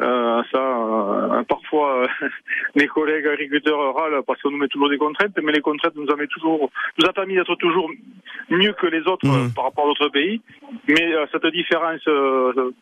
Euh, 0.00 0.42
ça, 0.50 0.58
euh, 0.58 1.42
parfois, 1.44 2.02
euh, 2.02 2.06
les 2.74 2.86
collègues 2.88 3.26
agriculteurs 3.26 3.94
râlent 3.94 4.22
parce 4.26 4.40
qu'on 4.40 4.50
nous 4.50 4.56
met 4.56 4.68
toujours 4.68 4.88
des 4.88 4.98
contraintes, 4.98 5.36
mais 5.42 5.52
les 5.52 5.60
contraintes 5.60 5.94
nous, 5.96 6.06
ont 6.10 6.26
toujours, 6.30 6.70
nous 6.98 7.06
a 7.08 7.12
permis 7.12 7.34
d'être 7.34 7.54
toujours 7.56 7.90
mieux 8.50 8.72
que 8.72 8.86
les 8.86 9.00
autres 9.02 9.26
euh, 9.28 9.48
par 9.54 9.64
rapport 9.64 9.84
à 9.84 9.88
d'autres 9.88 10.08
pays. 10.08 10.40
Mais 10.88 11.12
euh, 11.14 11.26
cette 11.30 11.46
différence, 11.48 12.00
euh, 12.08 12.72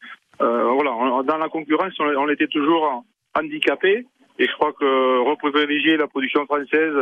euh, 0.40 0.62
voilà, 0.72 0.92
on- 0.94 1.22
dans 1.22 1.36
la 1.38 1.48
concurrence, 1.48 1.92
on, 1.98 2.04
on 2.04 2.28
était 2.28 2.46
toujours 2.46 3.04
handicapé. 3.38 4.06
Et 4.42 4.46
je 4.46 4.52
crois 4.54 4.72
que 4.72 5.28
reprivilégier 5.30 5.98
la 5.98 6.06
production 6.06 6.46
française, 6.46 6.94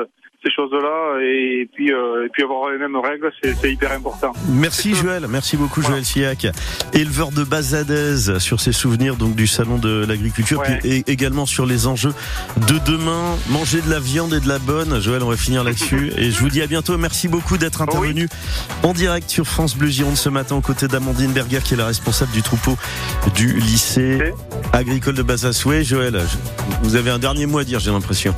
ces 0.45 0.51
choses-là, 0.53 1.19
et 1.23 1.69
puis 1.73 1.93
euh, 1.93 2.27
et 2.27 2.29
puis 2.31 2.43
avoir 2.43 2.71
les 2.71 2.79
mêmes 2.79 2.97
règles, 2.97 3.31
c'est 3.43 3.73
hyper 3.73 3.93
important. 3.93 4.33
Merci 4.49 4.95
Joël, 4.95 5.27
merci 5.29 5.57
beaucoup 5.57 5.81
Voilà. 5.81 5.97
Joël 6.03 6.05
Siac, 6.05 6.47
éleveur 6.95 7.31
de 7.31 7.45
Bazadez 7.45 8.39
sur 8.41 8.59
ses 8.61 8.73
souvenirs 8.73 9.17
donc 9.17 9.35
du 9.37 9.47
salon 9.47 9.79
de 9.79 10.05
l'agriculture 10.07 10.61
Ouais. 10.61 10.79
puis 10.81 10.91
et 10.91 11.11
également 11.11 11.47
sur 11.47 11.65
les 11.67 11.87
enjeux 11.87 12.13
de 12.69 12.79
demain, 12.91 13.37
manger 13.51 13.81
de 13.83 13.91
la 13.91 14.01
viande 14.01 14.33
et 14.35 14.41
de 14.41 14.49
la 14.49 14.59
bonne. 14.59 15.01
Joël, 15.01 15.23
on 15.23 15.29
va 15.29 15.37
finir 15.37 15.63
là-dessus 15.63 16.13
et 16.17 16.31
je 16.33 16.39
vous 16.41 16.49
dis 16.49 16.61
à 16.63 16.67
bientôt. 16.67 16.97
Merci 16.99 17.29
beaucoup 17.29 17.57
d'être 17.57 17.83
intervenu 17.83 18.29
en 18.83 18.93
direct 18.93 19.29
sur 19.31 19.45
France 19.45 19.77
Bleu 19.77 19.89
Gironde 19.89 20.17
ce 20.17 20.29
matin 20.29 20.57
aux 20.57 20.61
côtés 20.61 20.89
d'Amandine 20.89 21.33
Berger 21.33 21.61
qui 21.65 21.75
est 21.75 21.77
la 21.77 21.87
responsable 21.87 22.33
du 22.33 22.43
troupeau 22.43 22.77
du 23.37 23.59
lycée 23.61 24.33
agricole 24.73 25.15
de 25.15 25.23
Bazasoué. 25.23 25.85
Joël, 25.85 26.21
vous 26.83 26.97
avez 26.97 27.11
un 27.11 27.19
dernier 27.29 27.45
mot 27.45 27.59
à 27.59 27.65
dire, 27.65 27.79
j'ai 27.79 27.91
l'impression. 27.91 28.35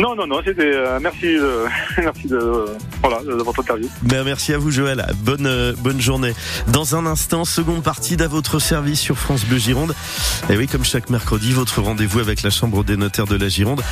Non, 0.00 0.16
non, 0.16 0.26
non, 0.26 0.40
c'était 0.42 0.62
euh, 0.74 0.98
merci, 1.02 1.34
de, 1.34 1.64
merci 2.02 2.26
de 2.26 2.64
voilà 3.02 3.22
de, 3.22 3.36
de 3.36 3.42
votre 3.42 3.60
interview. 3.60 3.86
Ben, 4.00 4.24
merci 4.24 4.54
à 4.54 4.58
vous 4.58 4.70
Joël. 4.70 5.06
Bonne 5.18 5.46
euh, 5.46 5.74
bonne 5.78 6.00
journée. 6.00 6.32
Dans 6.68 6.96
un 6.96 7.04
instant, 7.04 7.44
seconde 7.44 7.82
partie 7.82 8.16
d'à 8.16 8.28
votre 8.28 8.58
service 8.58 9.00
sur 9.00 9.18
France 9.18 9.44
Bleu 9.44 9.58
Gironde. 9.58 9.94
Et 10.48 10.56
oui, 10.56 10.66
comme 10.66 10.82
chaque 10.82 11.10
mercredi, 11.10 11.52
votre 11.52 11.82
rendez-vous 11.82 12.20
avec 12.20 12.42
la 12.42 12.48
Chambre 12.48 12.84
des 12.84 12.96
notaires 12.96 13.26
de 13.26 13.36
la 13.36 13.48
Gironde, 13.48 13.82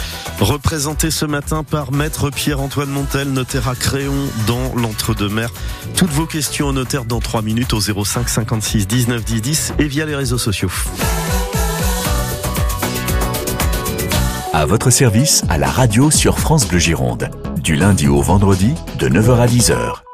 représenté 0.41 1.11
ce 1.11 1.27
matin 1.27 1.63
par 1.63 1.93
maître 1.93 2.31
Pierre-Antoine 2.31 2.89
Montel, 2.89 3.29
notaire 3.29 3.69
à 3.69 3.75
Créon 3.75 4.27
dans 4.47 4.75
l'Entre-deux-Mers. 4.75 5.53
Toutes 5.97 6.13
vos 6.13 6.27
questions 6.27 6.69
au 6.69 6.73
notaire 6.73 7.05
dans 7.05 7.21
3 7.21 7.43
minutes 7.43 7.75
au 7.75 7.81
05 7.81 8.27
56 8.27 8.87
19 8.87 9.23
10 9.23 9.43
10 9.43 9.75
et 9.79 9.85
via 9.85 10.07
les 10.07 10.17
réseaux 10.17 10.39
sociaux. 10.39 10.71
À 14.53 14.67
votre 14.67 14.91
service, 14.91 15.45
à 15.49 15.59
la 15.59 15.69
radio 15.69 16.11
sur 16.11 16.41
France 16.41 16.67
Bleu 16.67 16.81
Gironde. 16.81 17.31
Du 17.63 17.77
lundi 17.77 18.09
au 18.09 18.21
vendredi, 18.21 18.75
de 18.99 19.09
9h 19.09 19.39
à 19.39 19.47
10h. 19.47 20.10